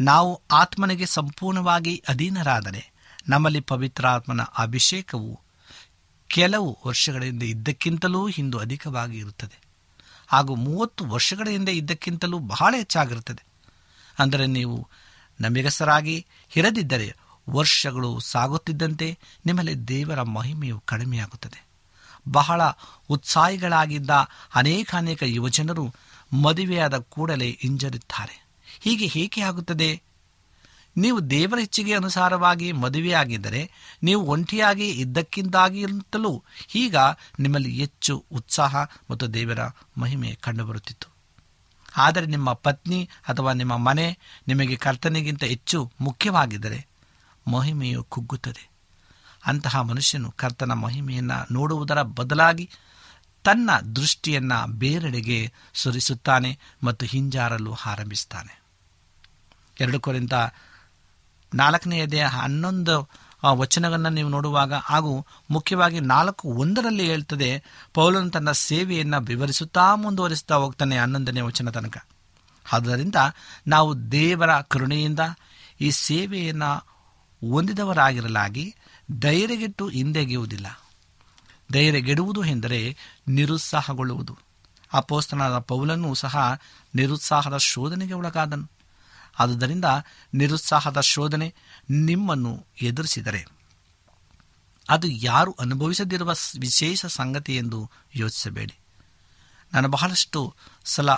ನಾವು 0.00 0.42
ಆತ್ಮನಿಗೆ 0.52 1.06
ಸಂಪೂರ್ಣವಾಗಿ 1.06 2.04
ಅಧೀನರಾದರೆ, 2.08 2.92
ನಮ್ಮಲ್ಲಿ 3.28 3.60
ಪವಿತ್ರಾತ್ಮನ 3.60 4.40
ಅಭಿಷೇಕವು 4.42 5.40
ಕೆಲವು 6.28 6.78
ವರ್ಷಗಳಿಂದ 6.86 7.42
ಇದ್ದಕ್ಕಿಂತಲೂ 7.42 8.28
ಹಿಂದೂ 8.28 8.58
ಅಧಿಕವಾಗಿ 8.58 9.18
ಇರುತ್ತದೆ. 9.18 9.60
ಹಾಗೂ 10.26 10.54
ಮೂವತ್ತು 10.54 11.04
ವರ್ಷಗಳ 11.04 11.48
ಹಿಂದೆ 11.50 11.72
ಇದ್ದಕ್ಕಿಂತಲೂ 11.72 12.38
ಬಹಳ 12.38 12.74
ಹೆಚ್ಚಾಗಿರುತ್ತದೆ. 12.76 13.46
ಅಂದರೆ 14.18 14.46
ನೀವು 14.46 14.88
ನಮಿಗಸರಾಗಿ 15.40 16.26
ಇರದಿದ್ದರೆ 16.56 17.16
ವರ್ಷಗಳು 17.50 18.20
ಸಾಗುತ್ತಿದ್ದಂತೆ 18.20 19.18
ನಿಮ್ಮಲ್ಲಿ 19.46 19.84
ದೇವರ 19.84 20.22
ಮಹಿಮೆಯು 20.22 20.82
ಕಡಿಮೆಯಾಗುತ್ತದೆ. 20.84 21.66
ಬಹಳ 22.28 22.60
ಉತ್ಸಾಹಿಗಳಾಗಿದ್ದ 23.08 24.10
ಅನೇಕ 24.54 24.94
ಅನೇಕ 24.94 25.22
ಯುವಜನರು 25.22 25.94
ಮದುವೆಯಾದ 26.42 26.98
ಕೂಡಲೇ 26.98 27.58
ಹಿಂಜರುತ್ತಾರೆ. 27.60 28.46
ಹೀಗೆ 28.80 29.06
ಹೇಗೆ 29.06 29.40
ಆಗುತ್ತದೆ? 29.40 30.02
ನೀವು 30.96 31.30
ದೇವರ 31.30 31.58
ಹೆಚ್ಚಿಗೆ 31.58 31.94
ಅನುಸಾರವಾಗಿ 31.94 32.72
ಮದುವೆಯಾಗಿದ್ದರೆ 32.72 33.70
ನೀವು 34.02 34.22
ಒಂಟಿಯಾಗಿ 34.22 34.88
ಇದ್ದಕ್ಕಿಂತಾಗಿಂತಲೂ 34.88 36.42
ಈಗ 36.74 36.96
ನಿಮ್ಮಲ್ಲಿ 37.40 37.70
ಹೆಚ್ಚು 37.70 38.24
ಉತ್ಸಾಹ 38.32 38.76
ಮತ್ತು 39.10 39.34
ದೇವರ 39.34 39.58
ಮಹಿಮೆ 39.98 40.38
ಕಂಡುಬರುತ್ತಿತ್ತು. 40.40 41.08
ಆದರೆ 41.96 42.26
ನಿಮ್ಮ 42.26 42.52
ಪತ್ನಿ 42.52 43.10
ಅಥವಾ 43.28 43.52
ನಿಮ್ಮ 43.52 43.76
ಮನೆ 43.76 44.18
ನಿಮಗೆ 44.48 44.76
ಕರ್ತನಿಗಿಂತ 44.76 45.44
ಹೆಚ್ಚು 45.44 45.92
ಮುಖ್ಯವಾಗಿದ್ದರೆ 46.00 46.86
ಮಹಿಮೆಯು 47.46 48.04
ಕುಗ್ಗುತ್ತದೆ. 48.04 48.70
ಅಂತಹ 49.46 49.80
ಮನುಷ್ಯನು 49.80 50.30
ಕರ್ತನ 50.30 50.72
ಮಹಿಮೆಯನ್ನು 50.72 51.52
ನೋಡುವುದರ 51.52 52.02
ಬದಲಾಗಿ 52.02 52.70
ತನ್ನ 53.44 53.70
ದೃಷ್ಟಿಯನ್ನು 53.96 54.66
ಬೇರೆಡೆಗೆ 54.66 55.52
ಸುರಿಸುತ್ತಾನೆ 55.74 56.58
ಮತ್ತು 56.82 57.06
ಹಿಂಜಾರಲು 57.06 57.74
ಆರಂಭಿಸ್ತಾನೆ. 57.74 58.62
ಎರಡು 59.80 60.00
ಕೊರಿಂದ 60.00 60.32
ನಾಲ್ಕನೆಯದೇ 61.54 62.20
ಹನ್ನೊಂದು 62.20 63.08
ವಚನಗಳನ್ನು 63.44 64.08
ನೀವು 64.08 64.28
ನೋಡುವಾಗ 64.28 64.74
ಹಾಗೂ 64.74 65.26
ಮುಖ್ಯವಾಗಿ 65.50 66.00
ನಾಲ್ಕು 66.00 66.48
ಒಂದರಲ್ಲಿ 66.48 67.06
ಹೇಳ್ತದೆ, 67.06 67.64
ಪೌಲನು 67.94 68.30
ತನ್ನ 68.30 68.52
ಸೇವೆಯನ್ನು 68.52 69.20
ವಿವರಿಸುತ್ತಾ 69.20 69.94
ಮುಂದುವರಿಸುತ್ತಾ 69.94 70.54
ಹೋಗ್ತಾನೆ 70.54 70.98
ಹನ್ನೊಂದನೇ 70.98 71.40
ವಚನ 71.40 71.70
ತನಕ. 71.70 72.06
ಆದ್ದರಿಂದ 72.72 73.14
ನಾವು 73.66 74.12
ದೇವರ 74.12 74.60
ಕರುಣೆಯಿಂದ 74.60 75.20
ಈ 75.80 75.90
ಸೇವೆಯನ್ನು 75.90 76.95
ಹೊಂದಿದವರಾಗಿರಲಾಗಿ 77.40 78.74
ಧೈರ್ಯಗೆಟ್ಟು 79.18 79.88
ಹಿಂದೆಗೆಯುವುದಿಲ್ಲ. 79.88 80.80
ಧೈರ್ಯಗೆಡುವುದು 81.72 82.44
ಎಂದರೆ 82.44 82.96
ನಿರುತ್ಸಾಹಗೊಳ್ಳುವುದು. 83.28 84.38
ಅಪೋಸ್ತನಾದ 84.92 85.58
ಪೌಲನ್ನು 85.58 86.14
ಸಹ 86.14 86.60
ನಿರುತ್ಸಾಹದ 86.94 87.56
ಶೋಧನೆಗೆ 87.56 88.14
ಒಳಗಾದನು. 88.14 88.70
ಆದುದರಿಂದ 89.38 89.84
ನಿರುತ್ಸಾಹದ 90.34 91.00
ಶೋಧನೆ 91.00 91.54
ನಿಮ್ಮನ್ನು 91.90 92.66
ಎದುರಿಸಿದರೆ 92.82 93.46
ಅದು 94.88 95.06
ಯಾರು 95.06 95.56
ಅನುಭವಿಸದಿರುವ 95.60 96.32
ವಿಶೇಷ 96.58 97.06
ಸಂಗತಿ 97.06 97.56
ಎಂದು 97.56 97.90
ಯೋಚಿಸಬೇಡಿ. 98.14 98.74
ನಾನು 99.72 99.88
ಬಹಳಷ್ಟು 99.88 100.54
ಸಲ 100.84 101.10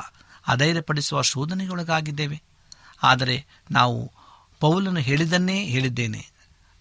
ಅಧೈರ್ಯಪಡಿಸುವ 0.48 1.22
ಶೋಧನೆಗೊಳಗಾಗಿದ್ದೇವೆ 1.22 2.42
ಆದರೆ 3.02 3.46
ನಾವು 3.70 4.12
ಪೌಲನು 4.60 5.00
ಹೇಳಿದ್ದನ್ನೇ 5.00 5.64
ಹೇಳಿದ್ದೇನೆ. 5.64 6.30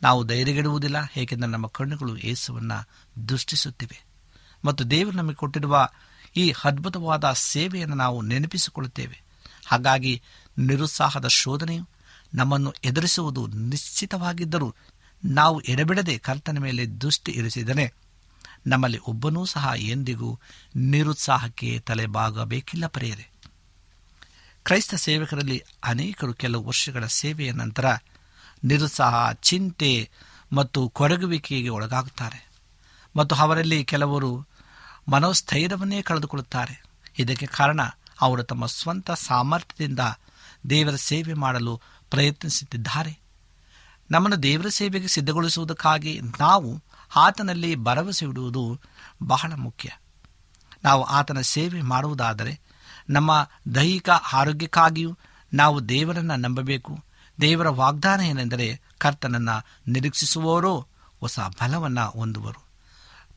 ನಾವು 0.01 0.23
ಧೈರ್ಯಗೆಡುವುದಿಲ್ಲ, 0.23 0.95
ಏಕೆಂದರೆ 1.17 1.49
ನಮ್ಮ 1.49 1.67
ಕಣ್ಣುಗಳು 1.67 2.17
ಯೇಸುವನ್ನು 2.17 2.87
ದೃಷ್ಟಿಸುತ್ತಿವೆ. 3.29 4.05
ಮತ್ತು 4.65 4.91
ದೇವರು 4.91 5.17
ನಮಗೆ 5.17 5.35
ಕೊಟ್ಟಿರುವ 5.35 5.89
ಈ 6.35 6.53
ಅದ್ಭುತವಾದ 6.63 7.31
ಸೇವೆಯನ್ನು 7.33 7.95
ನಾವು 7.95 8.21
ನೆನಪಿಸಿಕೊಳ್ಳುತ್ತೇವೆ. 8.21 9.21
ಹಾಗಾಗಿ 9.65 10.21
ನಿರುತ್ಸಾಹದ 10.57 11.27
ಶೋಧನೆಯು 11.27 11.89
ನಮ್ಮನ್ನು 12.33 12.73
ಎದುರಿಸುವುದು 12.83 13.47
ನಿಶ್ಚಿತವಾಗಿದ್ದರೂ 13.47 14.75
ನಾವು 15.25 15.59
ಎಡಬಿಡದೆ 15.59 16.17
ಕರ್ತನ 16.17 16.57
ಮೇಲೆ 16.57 16.85
ದೃಷ್ಟಿ 16.85 17.31
ಇರಿಸಿದರೆ 17.31 17.93
ನಮ್ಮಲ್ಲಿ 18.67 18.97
ಒಬ್ಬನೂ 18.97 19.45
ಸಹ 19.45 19.71
ಎಂದಿಗೂ 19.77 20.39
ನಿರುತ್ಸಾಹಕ್ಕೆ 20.75 21.79
ತಲೆಬಾಗಬೇಕಿಲ್ಲ 21.79 22.87
ಪರೆಯದೆ 22.87 23.37
ಕ್ರೈಸ್ತ 24.67 24.95
ಸೇವಕರಲ್ಲಿ 24.95 25.63
ಅನೇಕರು 25.84 26.34
ಕೆಲವು 26.34 26.63
ವರ್ಷಗಳ 26.63 27.06
ಸೇವೆಯ 27.06 27.51
ನಂತರ 27.51 27.95
ನಿರುತ್ಸಾಹ, 28.63 29.32
ಚಿಂತೆ 29.32 30.10
ಮತ್ತು 30.53 30.89
ಕೊರಗುವಿಕೆಗೆ 30.89 31.69
ಒಳಗಾಗುತ್ತಾರೆ. 31.69 32.49
ಮತ್ತು 33.15 33.36
ಅವರಲ್ಲಿ 33.36 33.86
ಕೆಲವರು 33.86 34.47
ಮನೋಸ್ಥೈರ್ಯವನ್ನೇ 35.08 36.01
ಕಳೆದುಕೊಳ್ಳುತ್ತಾರೆ. 36.01 36.84
ಇದಕ್ಕೆ 37.19 37.45
ಕಾರಣ 37.45 37.80
ಅವರು 38.21 38.43
ತಮ್ಮ 38.43 38.65
ಸ್ವಂತ 38.65 39.12
ಸಾಮರ್ಥ್ಯದಿಂದ 39.12 39.99
ದೇವರ 40.69 40.95
ಸೇವೆ 40.95 41.34
ಮಾಡಲು 41.34 41.82
ಪ್ರಯತ್ನಿಸುತ್ತಿದ್ದಾರೆ. 42.12 43.19
ನಮ್ಮನ್ನು 44.12 44.43
ದೇವರ 44.43 44.67
ಸೇವೆಗೆ 44.67 45.08
ಸಿದ್ಧಗೊಳಿಸುವುದಕ್ಕಾಗಿ 45.08 46.21
ನಾವು 46.39 46.84
ಆತನಲ್ಲಿ 47.15 47.75
ಭರವಸೆ 47.75 48.25
ಇಡುವುದು 48.25 48.80
ಬಹಳ 49.23 49.53
ಮುಖ್ಯ. 49.53 49.89
ನಾವು 50.84 51.03
ಆತನ 51.03 51.41
ಸೇವೆ 51.41 51.82
ಮಾಡುವುದಾದರೆ 51.82 52.66
ನಮ್ಮ 53.09 53.49
ದೈಹಿಕ 53.75 54.09
ಆರೋಗ್ಯಕ್ಕಾಗಿಯೂ 54.09 55.17
ನಾವು 55.53 55.89
ದೇವರನ್ನು 55.89 56.35
ನಂಬಬೇಕು. 56.35 57.03
ದೇವರ 57.41 57.69
ವಾಗ್ದಾನ 57.69 58.21
ಏನೆಂದರೆ 58.21 58.81
ಕರ್ತನನ್ನು 58.97 59.65
ನಿರೀಕ್ಷಿಸುವವರು 59.91 60.79
ಹೊಸ 61.19 61.39
ಬಲವನ್ನು 61.39 62.09
ಹೊಂದುವರು. 62.09 62.63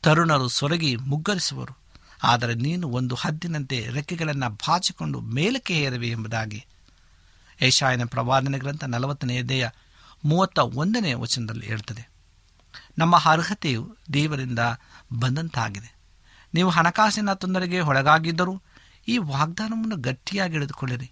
ತರುಣರು 0.02 0.48
ಸೊರಗಿ 0.48 0.96
ಮುಗ್ಗರಿಸುವರು. 0.96 1.76
ಆದರೆ 2.22 2.54
ನೀನು 2.54 2.88
ಒಂದು 2.88 3.14
ಹದ್ದಿನಂತೆ 3.14 3.87
ರೆಕ್ಕೆಗಳನ್ನು 3.90 4.50
ಬಾಚಿಕೊಂಡು 4.50 5.20
ಮೇಲಕ್ಕೆ 5.20 5.74
ಹೇರವೆ 5.74 6.09
ಎಂಬುದಾಗಿ. 6.09 6.66
ಏಷಾಯನ 7.62 8.04
ಪ್ರವಾದನೆ 8.04 8.59
ಗ್ರಂಥ 8.59 8.85
ನಲವತ್ತನೆಯದೆಯ 8.85 9.68
ಮೂವತ್ತ 10.24 10.59
ಒಂದನೇ 10.59 11.14
ವಚನದಲ್ಲಿ 11.14 11.66
ಹೇಳ್ತದೆ. 11.66 12.11
ನಮ್ಮ 12.98 13.16
ಅರ್ಹತೆಯು 13.24 13.96
ದೇವರಿಂದ 14.12 14.59
ಬಂದಂತಾಗಿದೆ. 15.18 15.96
ನೀವು 16.54 16.70
ಹಣಕಾಸಿನ 16.70 17.33
ತೊಂದರೆಗೆ 17.33 17.80
ಒಳಗಾಗಿದ್ದರೂ 17.80 18.62
ಈ 19.11 19.18
ವಾಗ್ದಾನವನ್ನು 19.18 19.96
ಗಟ್ಟಿಯಾಗಿ 19.96 20.53
ಹಿಡಿದುಕೊಳ್ಳಿರಿ. 20.53 21.11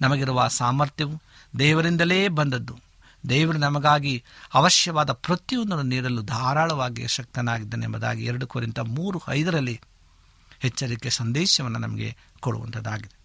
ನಮಗಿರುವ 0.00 0.48
ಸಾಮರ್ಥ್ಯವು 0.48 1.22
ದೇವರಿಂದಲೇ 1.58 2.28
ಬಂದದ್ದು. 2.28 2.78
ದೇವರು 3.28 3.58
ನಮಗಾಗಿ 3.58 4.24
ಅವಶ್ಯವಾದ 4.54 5.12
ಪ್ರತಿಯೊಂದನ್ನು 5.12 5.82
ನೀಡಲು 5.82 6.22
ಧಾರಾಳವಾಗಿ 6.22 7.06
ಶಕ್ತನಾಗಿದ್ದನೆಂಬುದಾಗಿ 7.06 8.24
ಎರಡು 8.24 8.46
ಕೋರಿಂದ 8.46 8.78
ಮೂರು 8.78 9.22
ಐದರಲ್ಲಿ 9.28 9.80
ಎಚ್ಚರಿಕೆ 10.64 11.10
ಸಂದೇಶವನ್ನು 11.10 11.78
ನಮಗೆ 11.78 12.16
ಕೊಡುವಂಥದ್ದಾಗಿದೆ. 12.40 13.16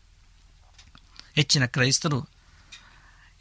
ಹೆಚ್ಚಿನ 1.35 1.65
ಕ್ರೈಸ್ತರು 1.65 2.27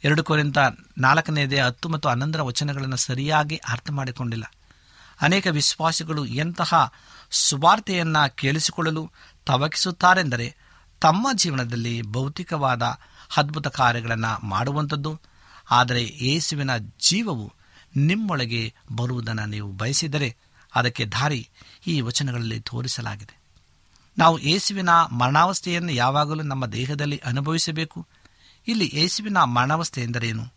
ಎರಡು 0.03 0.23
ಕೋರಿಂದ 0.23 0.57
ನಾಲ್ಕನೇದೇ 0.97 1.59
ಹತ್ತು 1.59 1.89
ಮತ್ತು 1.89 2.09
ಹನ್ನೊಂದರ 2.09 2.41
ವಚನಗಳನ್ನು 2.41 2.97
ಸರಿಯಾಗಿ 2.97 3.55
ಅರ್ಥ 3.55 3.91
ಮಾಡಿಕೊಂಡಿಲ್ಲ. 3.91 4.53
ಅನೇಕ 5.21 5.47
ವಿಶ್ವಾಸಿಗಳು 5.47 6.25
ಎಂತಹ 6.25 6.93
ಸುವಾರ್ತೆಯನ್ನು 7.31 8.35
ಕೇಳಿಸಿಕೊಳ್ಳಲು 8.35 9.11
ತವಕಿಸುತ್ತಾರೆಂದರೆ 9.45 10.55
ತಮ್ಮ 11.01 11.27
ಜೀವನದಲ್ಲಿ 11.33 12.01
ಭೌತಿಕವಾದ 12.01 12.83
ಅದ್ಭುತ 13.37 13.67
ಕಾರ್ಯಗಳನ್ನು 13.67 14.45
ಮಾಡುವಂಥದ್ದು. 14.45 15.19
ಆದರೆ 15.71 16.03
ಯೇಸುವಿನ 16.03 16.77
ಜೀವವು 16.99 17.53
ನಿಮ್ಮೊಳಗೆ 17.97 18.73
ಬರುವುದನ್ನು 18.91 19.45
ನೀವು 19.45 19.71
ಬಯಸಿದರೆ 19.71 20.37
ಅದಕ್ಕೆ 20.75 21.05
ದಾರಿ 21.05 21.49
ಈ 21.87 22.01
ವಚನಗಳಲ್ಲಿ 22.01 22.59
ತೋರಿಸಲಾಗಿದೆ. 22.59 23.41
ನಾವು 24.17 24.39
ಯೇಸುವಿನ 24.39 24.89
ಮರಣಾವಸ್ಥೆಯನ್ನು 24.89 25.91
ಯಾವಾಗಲೂ 25.91 26.43
ನಮ್ಮ 26.43 26.65
ದೇಹದಲ್ಲಿ 26.65 27.17
ಅನುಭವಿಸಬೇಕು. 27.17 28.07
ಇಲ್ಲಿ 28.67 28.91
ಯೇಸುವಿನ 28.93 29.37
ಮರಣಾವಸ್ಥೆ 29.37 30.01
ಎಂದರೇನು? 30.01 30.53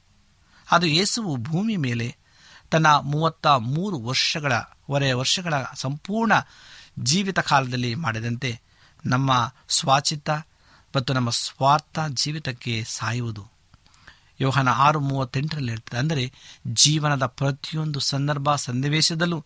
ಅದು 0.71 0.87
ಯೇಸುವು 0.87 1.37
ಭೂಮಿ 1.37 1.77
ಮೇಲೆ 1.77 2.17
ತನ್ನ 2.71 2.87
ಮೂವತ್ತ 2.87 3.47
ಮೂರು 3.47 3.99
ವರ್ಷಗಳ 3.99 4.53
ವರೆ 4.91 5.13
ವರ್ಷಗಳ 5.13 5.55
ಸಂಪೂರ್ಣ 5.75 6.33
ಜೀವಿತ 6.99 7.39
ಕಾಲದಲ್ಲಿ 7.39 7.95
ಮಾಡಿದಂತೆ 7.95 8.61
ನಮ್ಮ 9.07 9.55
ಸ್ವಾಚಿತ 9.69 10.31
ಮತ್ತು 10.97 11.15
ನಮ್ಮ 11.15 11.31
ಸ್ವಾರ್ಥ 11.31 11.99
ಜೀವಿತಕ್ಕೆ 12.09 12.85
ಸಾಯುವುದು. 12.85 13.51
ಯೋಹನ 14.41 14.69
ಆರು 14.69 15.01
ಮೂವತ್ತೆಂಟರಲ್ಲಿ 15.01 15.71
ಹೇಳ್ತದೆ, 15.71 15.99
ಅಂದರೆ 15.99 16.33
ಜೀವನದ 16.67 17.27
ಪ್ರತಿಯೊಂದು 17.27 18.01
ಸಂದರ್ಭ 18.01 18.55
ಸನ್ನಿವೇಶದಲ್ಲೂ 18.55 19.45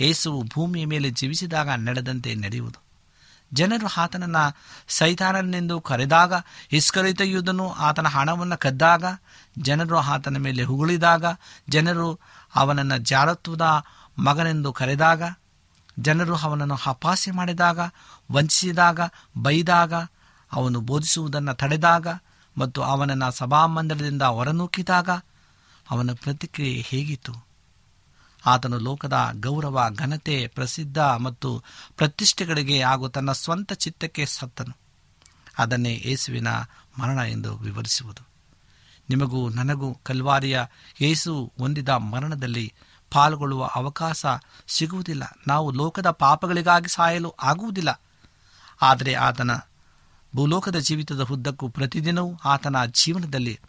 ಏಸುವು 0.00 0.42
ಭೂಮಿಯ 0.42 0.84
ಮೇಲೆ 0.84 1.10
ಜೀವಿಸಿದಾಗ 1.10 1.68
ನಡೆದಂತೆ 1.68 2.34
ನಡೆಯುವುದು. 2.34 2.80
ಜನರು 3.52 4.00
ಆತನನ್ನು 4.00 4.56
ಸೈತಾನನೆಂದು 4.88 5.80
ಕರೆದಾಗ 5.80 6.32
ಇಸ್ಕರಿತ 6.72 7.20
ಆತನ 7.78 8.08
ಹಣವನ್ನು 8.08 8.58
ಕದ್ದಾಗ, 8.58 9.04
ಜನರು 9.58 9.96
ಆತನ 9.96 10.36
ಮೇಲೆ 10.36 10.62
ಹುಗುಳಿದಾಗ 10.62 11.24
ಜನರು 11.68 12.20
ಅವನನ್ನು 12.54 12.98
ಜಾರತ್ವದ 12.98 13.84
ಮಗನೆಂದು 14.18 14.72
ಕರೆದಾಗ, 14.72 15.22
ಜನರು 15.98 16.36
ಅವನನ್ನು 16.36 16.76
ಅಪಾಸ್ಯ 16.86 17.32
ಮಾಡಿದಾಗ 17.32 17.80
ವಂಚಿಸಿದಾಗ, 18.32 19.00
ಬೈದಾಗ, 19.38 19.94
ಅವನು 20.52 20.80
ಬೋಧಿಸುವುದನ್ನು 20.80 21.54
ತಡೆದಾಗ 21.54 22.06
ಮತ್ತು 22.58 22.82
ಅವನನ್ನು 22.82 23.30
ಸಭಾಮಂದಿರದಿಂದ 23.30 24.22
ಹೊರನೂಕಿದಾಗ 24.22 25.10
ಅವನ 25.90 26.10
ಪ್ರತಿಕ್ರಿಯೆ 26.12 26.80
ಹೇಗಿತ್ತು? 26.80 27.50
ಆತನು 28.46 28.78
ಲೋಕದ 28.78 29.28
ಗೌರವ, 29.32 29.86
ಘನತೆ, 29.96 30.46
ಪ್ರಸಿದ್ಧ 30.46 30.98
ಮತ್ತು 30.98 31.62
ಪ್ರತಿಷ್ಠೆಗಳಿಗೆ 31.96 32.82
ಹಾಗೂ 32.82 33.08
ತನ್ನ 33.08 33.32
ಸ್ವಂತ 33.32 33.72
ಚಿತ್ತಕ್ಕೆ 33.72 34.26
ಸತ್ತನು. 34.26 34.76
ಅದನ್ನೇ 35.58 36.02
ಯೇಸುವಿನ 36.04 36.48
ಮರಣ 36.98 37.18
ಎಂದು 37.18 37.56
ವಿವರಿಸುವುದು. 37.56 38.26
ನಿಮಗೂ 39.08 39.48
ನನಗೂ 39.48 39.94
ಕಲ್ವಾರಿಯ 39.94 40.60
ಯೇಸು 41.00 41.52
ಹೊಂದಿದ 41.58 41.88
ಮರಣದಲ್ಲಿ 41.88 42.72
ಪಾಲ್ಗೊಳ್ಳುವ 43.10 43.70
ಅವಕಾಶ 43.74 44.26
ಸಿಗುವುದಿಲ್ಲ. 44.68 45.22
ನಾವು 45.46 45.70
ಲೋಕದ 45.70 46.10
ಪಾಪಗಳಿಗಾಗಿ 46.10 46.88
ಸಾಯಲು 46.88 47.34
ಆಗುವುದಿಲ್ಲ. 47.42 48.00
ಆದರೆ 48.82 49.14
ಆತನ 49.14 49.50
ಭೂಲೋಕದ 50.34 50.76
ಜೀವಿತದ 50.76 51.20
ಉದ್ದಕ್ಕೂ 51.20 51.68
ಪ್ರತಿದಿನವೂ 51.68 52.40
ಆತನ 52.44 52.76
ಜೀವನದಲ್ಲಿ 52.84 53.60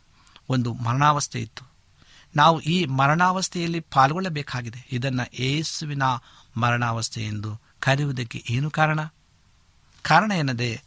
ಒಂದು 0.49 0.73
ಮರಣಾವಸ್ಥೆ 0.73 1.41
ಇತ್ತು. 1.41 1.71
ನಾವು 2.35 2.59
ಈ 2.59 2.85
ಮರಣಾವಸ್ಥೆಯಲ್ಲಿ 2.85 3.79
ಪಾಲ್ಗೊಳ್ಳಬೇಕಾಗಿದೆ. 3.79 4.87
ಇದನ್ನು 4.91 5.35
ಏಸುವಿನ 5.35 6.03
ಮರಣಾವಸ್ಥೆ 6.57 7.25
ಎಂದು 7.25 7.61
ಕರೆಯುವುದಕ್ಕೆ 7.79 8.43
ಏನು 8.49 8.71
ಕಾರಣ? 8.71 8.99
ಕಾರಣ 10.01 10.31
ಏನದೆ 10.31 10.83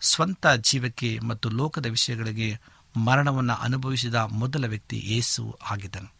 ಸ್ವಂತ 0.00 0.46
ಜೀವಕ್ಕೆ 0.46 1.18
ಮತ್ತು 1.18 1.48
ಲೋಕದ 1.48 1.86
ವಿಷಯಗಳಿಗೆ 1.86 2.60
ಮರಣವನ್ನು 2.96 3.54
ಅನುಭವಿಸಿದ 3.54 4.14
ಮೊದಲ 4.14 4.66
ವ್ಯಕ್ತಿ 4.66 4.96
ಏಸು 4.96 5.58
ಆಗಿದ್ದನು. 5.70 6.12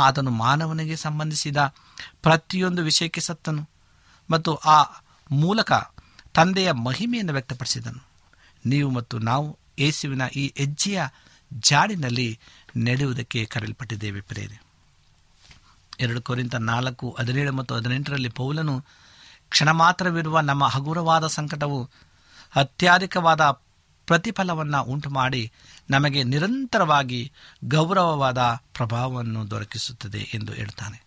ಆತನು 0.00 0.30
ಮಾನವನಿಗೆ 0.30 0.96
ಸಂಬಂಧಿಸಿದ 0.96 1.56
ಪ್ರತಿಯೊಂದು 2.22 2.82
ವಿಷಯಕ್ಕೆ 2.82 3.20
ಸತ್ತನು 3.20 3.68
ಮತ್ತು 4.30 4.54
ಆ 4.54 4.82
ಮೂಲಕ 5.30 5.72
ತಂದೆಯ 6.34 6.72
ಮಹಿಮೆಯನ್ನು 6.72 7.32
ವ್ಯಕ್ತಪಡಿಸಿದನು. 7.32 8.06
ನೀವು 8.66 8.90
ಮತ್ತು 8.90 9.18
ನಾವು 9.18 9.58
ಯೇಸುವಿನ 9.78 10.22
ಈ 10.36 10.52
ಹೆಜ್ಜೆಯ 10.56 11.02
ಜಾಡಿನಲ್ಲಿ 11.52 12.38
ನಡೆಯುವುದಕ್ಕೆ 12.76 13.44
ಕರೆಯಲ್ಪಟ್ಟಿದ್ದೇವೆ 13.44 14.20
ಪ್ರೇರೆ 14.20 14.62
ಎರಡು 16.00 16.22
ಕೋರಿಂದ 16.22 16.54
ನಾಲ್ಕು, 16.54 17.16
ಹದಿನೇಳು 17.20 17.52
ಮತ್ತು 17.52 17.74
ಹದಿನೆಂಟರಲ್ಲಿ 17.74 18.28
ಪೌಲನು 18.28 18.84
ಕ್ಷಣ 19.48 19.70
ಮಾತ್ರವಿರುವ 19.70 20.40
ನಮ್ಮ 20.40 20.66
ಹಗುರವಾದ 20.66 21.26
ಸಂಕಟವು 21.26 21.90
ಅತ್ಯಧಿಕವಾದ 22.56 23.50
ಪ್ರತಿಫಲವನ್ನು 24.06 24.82
ಉಂಟು 24.82 25.10
ಮಾಡಿ 25.10 25.52
ನಮಗೆ 25.90 26.22
ನಿರಂತರವಾಗಿ 26.22 27.32
ಗೌರವವಾದ 27.64 28.38
ಪ್ರಭಾವವನ್ನು 28.72 29.50
ದೊರಕಿಸುತ್ತದೆ 29.50 30.18
ಎಂದು 30.18 30.52
ಹೇಳ್ತಾನೆ 30.52 31.04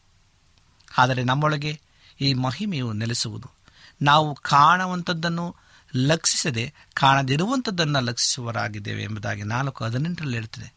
ಆದರೆ 0.98 1.24
ನಮ್ಮೊಳಗೆ 1.24 1.82
ಈ 2.22 2.34
ಮಹಿಮೆಯು 2.34 2.94
ನೆಲೆಸುವುದು. 2.94 3.61
ನಾವು 4.02 4.36
ಕಾಣುವಂಥದ್ದನ್ನು 4.36 5.56
ಲಕ್ಷಿಸದೆ 5.96 6.74
ಕಾಣದಿರುವಂಥದ್ದನ್ನು 6.94 8.00
ಲಕ್ಷಿಸುವರಾಗಿದ್ದೇವೆ 8.00 9.04
ಎಂಬುದಾಗಿ 9.04 9.44
ನಾಲ್ಕು 9.44 9.84
ಹದಿನೆಂಟರಲ್ಲಿ 9.84 10.38
ಹೇಳ್ತಿದೆ. 10.38 10.74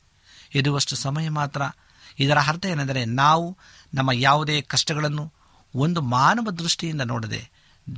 ಇರುವಷ್ಟು 0.55 0.97
ಸಮಯ 0.97 1.29
ಮಾತ್ರ 1.29 1.63
ಇದರ 2.19 2.39
ಅರ್ಥ 2.47 2.67
ಏನೆಂದರೆ 2.67 3.05
ನಾವು 3.05 3.59
ನಮ್ಮ 3.95 4.13
ಯಾವುದೇ 4.13 4.61
ಕಷ್ಟಗಳನ್ನು 4.61 5.33
ಒಂದು 5.75 6.03
ಮಾನವ 6.03 6.51
ದೃಷ್ಟಿಯಿಂದ 6.51 7.01
ನೋಡದೆ 7.01 7.51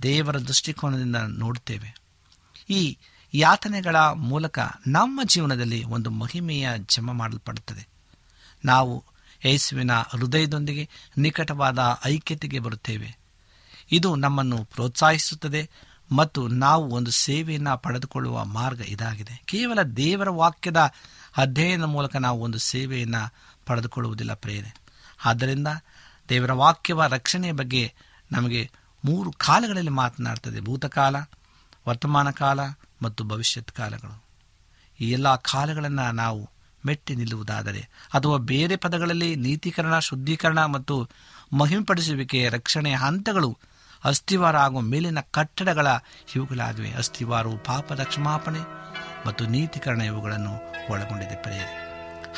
ದೇವರ 0.02 0.38
ದೃಷ್ಟಿಕೋನದಿಂದ 0.38 1.16
ನೋಡುತ್ತೇವೆ. 1.16 2.00
ಈ 2.70 2.98
ಯಾತನೆಗಳ 3.34 3.96
ಮೂಲಕ 4.14 4.58
ನಮ್ಮ 4.86 5.20
ಜೀವನದಲ್ಲಿ 5.24 5.84
ಒಂದು 5.84 6.10
ಮಹಿಮೆಯ 6.10 6.68
ಜಮ 6.78 7.12
ಮಾಡಲ್ಪಡುತ್ತದೆ. 7.12 7.88
ನಾವು 8.64 9.04
ಯೇಸುವಿನ 9.44 9.92
ಹೃದಯದೊಂದಿಗೆ 9.92 10.88
ನಿಕಟವಾದ 11.18 11.78
ಐಕ್ಯತೆಗೆ 12.06 12.58
ಬರುತ್ತೇವೆ. 12.58 13.25
ಇದು 13.92 14.16
ನಮ್ಮನ್ನು 14.16 14.64
ಪ್ರೋತ್ಸಾಹಿಸುತ್ತದೆ 14.64 15.70
ಮತ್ತು 16.12 16.48
ನಾವು 16.48 16.90
ಒಂದು 16.90 17.10
ಸೇವೆಯನ್ನು 17.10 17.78
ಪಡೆದುಕೊಳ್ಳುವ 17.78 18.44
ಮಾರ್ಗ 18.44 18.80
ಇದಾಗಿದೆ. 18.80 19.42
ಕೇವಲ 19.44 19.82
ದೇವರ 19.82 20.28
ವಾಕ್ಯದ 20.28 20.92
ಅಧ್ಯಯನದ 21.36 21.84
ಮೂಲಕ 21.84 22.16
ನಾವು 22.16 22.40
ಒಂದು 22.40 22.58
ಸೇವೆಯನ್ನು 22.58 23.34
ಪಡೆದುಕೊಳ್ಳುವುದಿಲ್ಲ 23.66 24.34
ಪ್ರೇರೆ 24.34 24.76
ಆದ್ದರಿಂದ 25.24 25.68
ದೇವರ 26.28 26.52
ವಾಕ್ಯವ 26.52 27.04
ರಕ್ಷಣೆಯ 27.04 27.52
ಬಗ್ಗೆ 27.52 27.94
ನಮಗೆ 28.32 28.70
ಮೂರು 29.04 29.32
ಕಾಲಗಳಲ್ಲಿ 29.32 29.90
ಮಾತನಾಡ್ತದೆ. 29.90 30.60
ಭೂತಕಾಲ, 30.60 31.16
ವರ್ತಮಾನ 31.88 32.30
ಕಾಲ 32.30 32.60
ಮತ್ತು 33.02 33.24
ಭವಿಷ್ಯತ್ 33.24 33.72
ಕಾಲಗಳು. 33.72 34.24
ಈ 35.00 35.10
ಎಲ್ಲ 35.10 35.36
ಕಾಲಗಳನ್ನು 35.36 36.12
ನಾವು 36.12 36.50
ಮೆಟ್ಟಿ 36.86 37.14
ನಿಲ್ಲುವುದಾದರೆ 37.14 37.88
ಅಥವಾ 38.14 38.36
ಬೇರೆ 38.36 38.76
ಪದಗಳಲ್ಲಿ 38.76 39.36
ನೀತೀಕರಣ, 39.36 39.98
ಶುದ್ಧೀಕರಣ 39.98 40.64
ಮತ್ತು 40.64 41.08
ಮಹಿಮೆಪಡಿಸುವಿಕೆ 41.52 42.48
ರಕ್ಷಣೆಯ 42.48 42.94
ಹಂತಗಳು 42.94 43.58
ಅಸ್ಥಿವಾರ 44.06 44.56
ಹಾಗೂ 44.56 44.80
ಮೇಲಿನ 44.80 45.18
ಕಟ್ಟಡಗಳ 45.20 45.86
ಇವುಗಳಾಗಿವೆ 46.36 46.90
ಅಸ್ಥಿವಾರವು 46.90 47.58
ಪಾಪದ 47.58 48.02
ಕ್ಷಮಾಪಣೆ 48.02 48.58
ಮತ್ತು 49.26 49.46
ನೀತಿಕರಣ 49.46 50.00
ಇವುಗಳನ್ನು 50.00 50.72
ಒಳಗೊಂಡಿದೆ. 50.90 51.42
ಪ್ರೇರೆ 51.42 51.86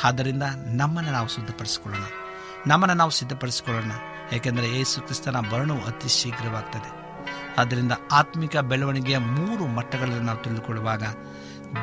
ಆದ್ದರಿಂದ 0.03 0.43
ನಮ್ಮನ್ನು 0.65 1.11
ನಾವು 1.11 1.27
ಸಿದ್ಧಪಡಿಸಿಕೊಳ್ಳೋಣ. 1.27 2.03
ನಮ್ಮನ್ನು 2.67 2.95
ನಾವು 2.95 3.11
ಸಿದ್ಧಪಡಿಸಿಕೊಳ್ಳೋಣ. 3.11 3.91
ಏಕೆಂದರೆ 4.33 4.77
ಯೇಸು 4.77 5.01
ಕ್ರಿಸ್ತನ 5.01 5.39
ಬರಣವು 5.39 5.85
ಅತಿ 5.85 6.09
ಶೀಘ್ರವಾಗ್ತದೆ. 6.09 6.99
ಆದ್ದರಿಂದ 7.57 7.91
ಆತ್ಮಿಕ 8.11 8.57
ಬೆಳವಣಿಗೆಯ 8.57 9.17
ಮೂರು 9.17 9.67
ಮಟ್ಟಗಳನ್ನು 9.67 10.19
ನಾವು 10.19 10.37
ತಿಳಿದುಕೊಳ್ಳುವಾಗ 10.37 11.03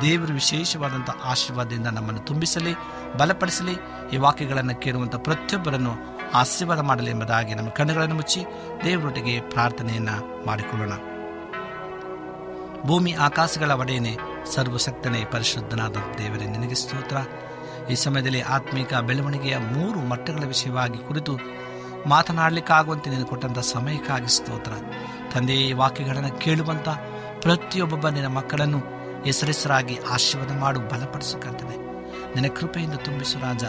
ದೇವರು 0.01 0.33
ವಿಶೇಷವಾದಂಥ 0.33 1.09
ಆಶೀರ್ವಾದದಿಂದ 1.23 1.87
ನಮ್ಮನ್ನು 1.87 2.19
ತುಂಬಿಸಲಿ, 2.19 2.73
ಬಲಪಡಿಸಲಿ. 3.17 3.73
ಈ 4.13 4.17
ವಾಕ್ಯಗಳನ್ನು 4.17 4.75
ಕೇಳುವಂಥ 4.75 5.15
ಪ್ರತಿಯೊಬ್ಬರನ್ನು 5.15 6.16
ಆಶೀರ್ವಾದ 6.33 6.79
ಮಾಡಲಿ 6.79 7.11
ಎಂಬುದಾಗಿ 7.11 7.53
ನಮ್ಮ 7.53 7.69
ಕಣ್ಣುಗಳನ್ನು 7.69 8.15
ಮುಚ್ಚಿ 8.15 8.45
ದೇವರೊಟ್ಟಿಗೆ 8.83 9.41
ಪ್ರಾರ್ಥನೆಯನ್ನ 9.41 10.09
ಮಾಡಿಕೊಳ್ಳೋಣ. 10.45 10.91
ಭೂಮಿ 12.83 13.11
ಆಕಾಶಗಳ 13.11 13.71
ಒಡೆಯನೆ, 13.71 14.17
ಸರ್ವಶಕ್ತನೇ, 14.53 15.25
ಪರಿಶುದ್ಧನಾದ 15.31 15.95
ದೇವರೇ, 16.17 16.45
ನಿನಗೆ 16.45 16.75
ಸ್ತೋತ್ರ. 16.75 17.17
ಈ 17.91 17.95
ಸಮಯದಲ್ಲಿ 17.95 18.41
ಆತ್ಮಿಕ 18.41 18.93
ಬೆಳವಣಿಗೆಯ 18.93 19.57
ಮೂರು 19.57 19.99
ಮಟ್ಟಗಳ 19.99 20.45
ವಿಷಯವಾಗಿ 20.45 20.97
ಕುರಿತು 20.97 21.37
ಮಾತನಾಡಲಿಕ್ಕಾಗುವಂತೆ 22.07 23.09
ನೀನು 23.09 23.25
ಕೊಟ್ಟಂಥ 23.25 23.59
ಸಮಯಕ್ಕಾಗಿ 23.59 24.27
ಸ್ತೋತ್ರ. 24.27 24.71
ತಂದೆ, 25.33 25.53
ಈ 25.53 25.73
ವಾಕ್ಯಗಳನ್ನು 25.73 26.39
ಕೇಳುವಂಥ 26.39 26.89
ಪ್ರತಿಯೊಬ್ಬೊಬ್ಬ 27.41 28.09
ನಿನ್ನ 28.09 28.27
ಮಕ್ಕಳನ್ನು 28.27 28.79
ಹೆಸರೆಸರಾಗಿ 29.23 29.99
ಆಶೀರ್ವಾದ 30.09 30.59
ಮಾಡು 30.59 30.79
ಬಲಪಡಿಸಕರ್ತದೆ 30.79 31.77
ನಿನ್ನ 32.35 32.47
ಕೃಪೆಯಿಂದ 32.59 32.93
ತುಂಬಿಸು 32.93 33.39
ರಾಜ. 33.39 33.63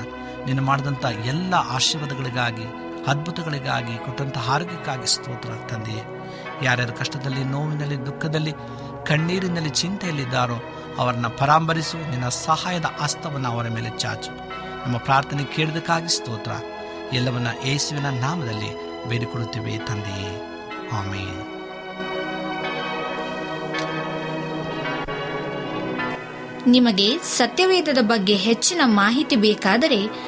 ನೀನು 0.46 0.62
ಮಾಡಿದಂಥ 0.62 1.04
ಎಲ್ಲ 1.04 1.54
ಆಶೀರ್ವಾದಗಳಿಗಾಗಿ, 1.54 2.64
ಅದ್ಭುತಗಳಿಗಾಗಿ, 3.06 4.04
ಕೊಟ್ಟಂಥ 4.04 4.38
ಆರೋಗ್ಯಕ್ಕಾಗಿ 4.38 5.06
ಸ್ತೋತ್ರ 5.06 5.48
ತಂದೆಯೇ 5.68 6.02
ಯಾರ್ಯಾರು 6.62 6.92
ಕಷ್ಟದಲ್ಲಿ, 6.92 7.44
ನೋವಿನಲ್ಲಿ, 7.44 8.06
ದುಃಖದಲ್ಲಿ, 8.06 8.52
ಕಣ್ಣೀರಿನಲ್ಲಿ, 9.06 9.70
ಚಿಂತೆಯಲ್ಲಿದ್ದಾರೋ, 9.70 10.56
ಅವರನ್ನ 10.98 11.26
ಪರಾಂಬರಿಸು. 11.26 12.10
ನಿನ್ನ 12.10 12.28
ಸಹಾಯದ 12.28 12.84
ಹಸ್ತವನ್ನು 12.84 13.48
ಅವರ 13.48 13.68
ಮೇಲೆ 13.68 13.98
ಚಾಚು. 13.98 14.30
ನಮ್ಮ 14.84 14.98
ಪ್ರಾರ್ಥನೆ 14.98 15.44
ಕೇಳಿದಕ್ಕಾಗಿ 15.44 16.08
ಸ್ತೋತ್ರ. 16.08 16.50
ಎಲ್ಲವನ್ನ 17.12 17.46
ಯೇಸುವಿನ 17.66 18.06
ನಾಮದಲ್ಲಿ 18.10 19.02
ಬೇಡಿಕೊಳ್ಳುತ್ತೇವೆ, 19.08 19.78
ತಂದೆಯೇ. 19.78 20.42
ಆಮೇನ್. 20.92 21.54
ನಿಮಗೆ 26.66 27.18
ಸತ್ಯವೇದದ 27.18 27.98
ಬಗ್ಗೆ 28.00 28.36
ಹೆಚ್ಚಿನ 28.36 28.80
ಮಾಹಿತಿ 28.84 29.36
ಬೇಕಾದರೆ 29.36 30.27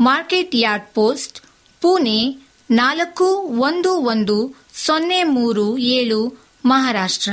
market 0.00 0.50
yard 0.54 0.94
post, 0.94 1.40
Pune 1.80 2.48
ನಾಲ್ಕು 2.70 3.24
ಒಂದು 3.60 3.94
ಒಂದು 3.94 4.54
ಸೊನ್ನೆ 4.74 5.22
ಮೂರು 5.22 5.78
ಏಳು, 5.78 6.46
ಮಹಾರಾಷ್ಟ್ರ. 6.64 7.30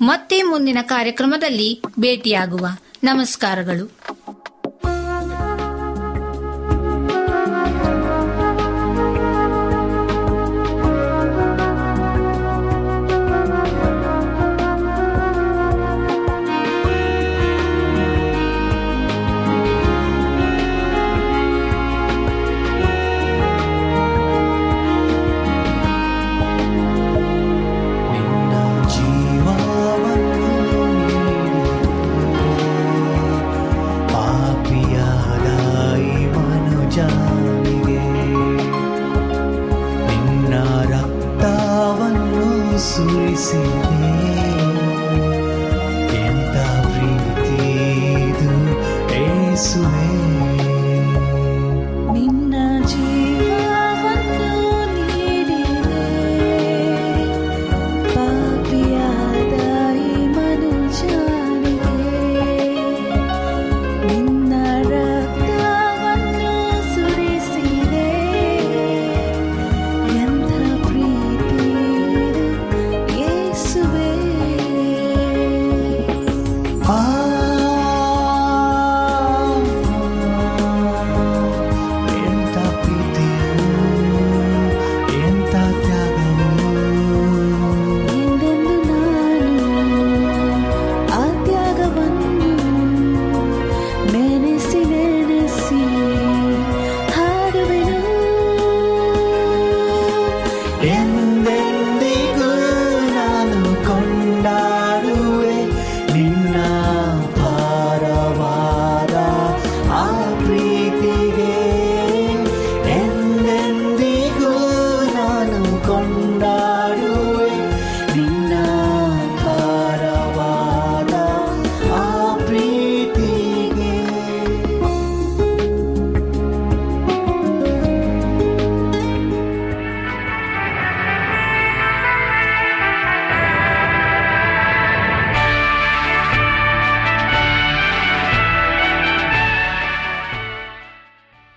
ಮತ್ತೆ 0.00 0.42
ಮುಂದಿನ 0.42 0.78
ಕಾರ್ಯಕ್ರಮದಲ್ಲಿ 0.82 1.82
ಭೇಟಿಯಾಗುವ. 2.00 2.66
ನಮಸ್ಕಾರಗಳು. 3.04 3.90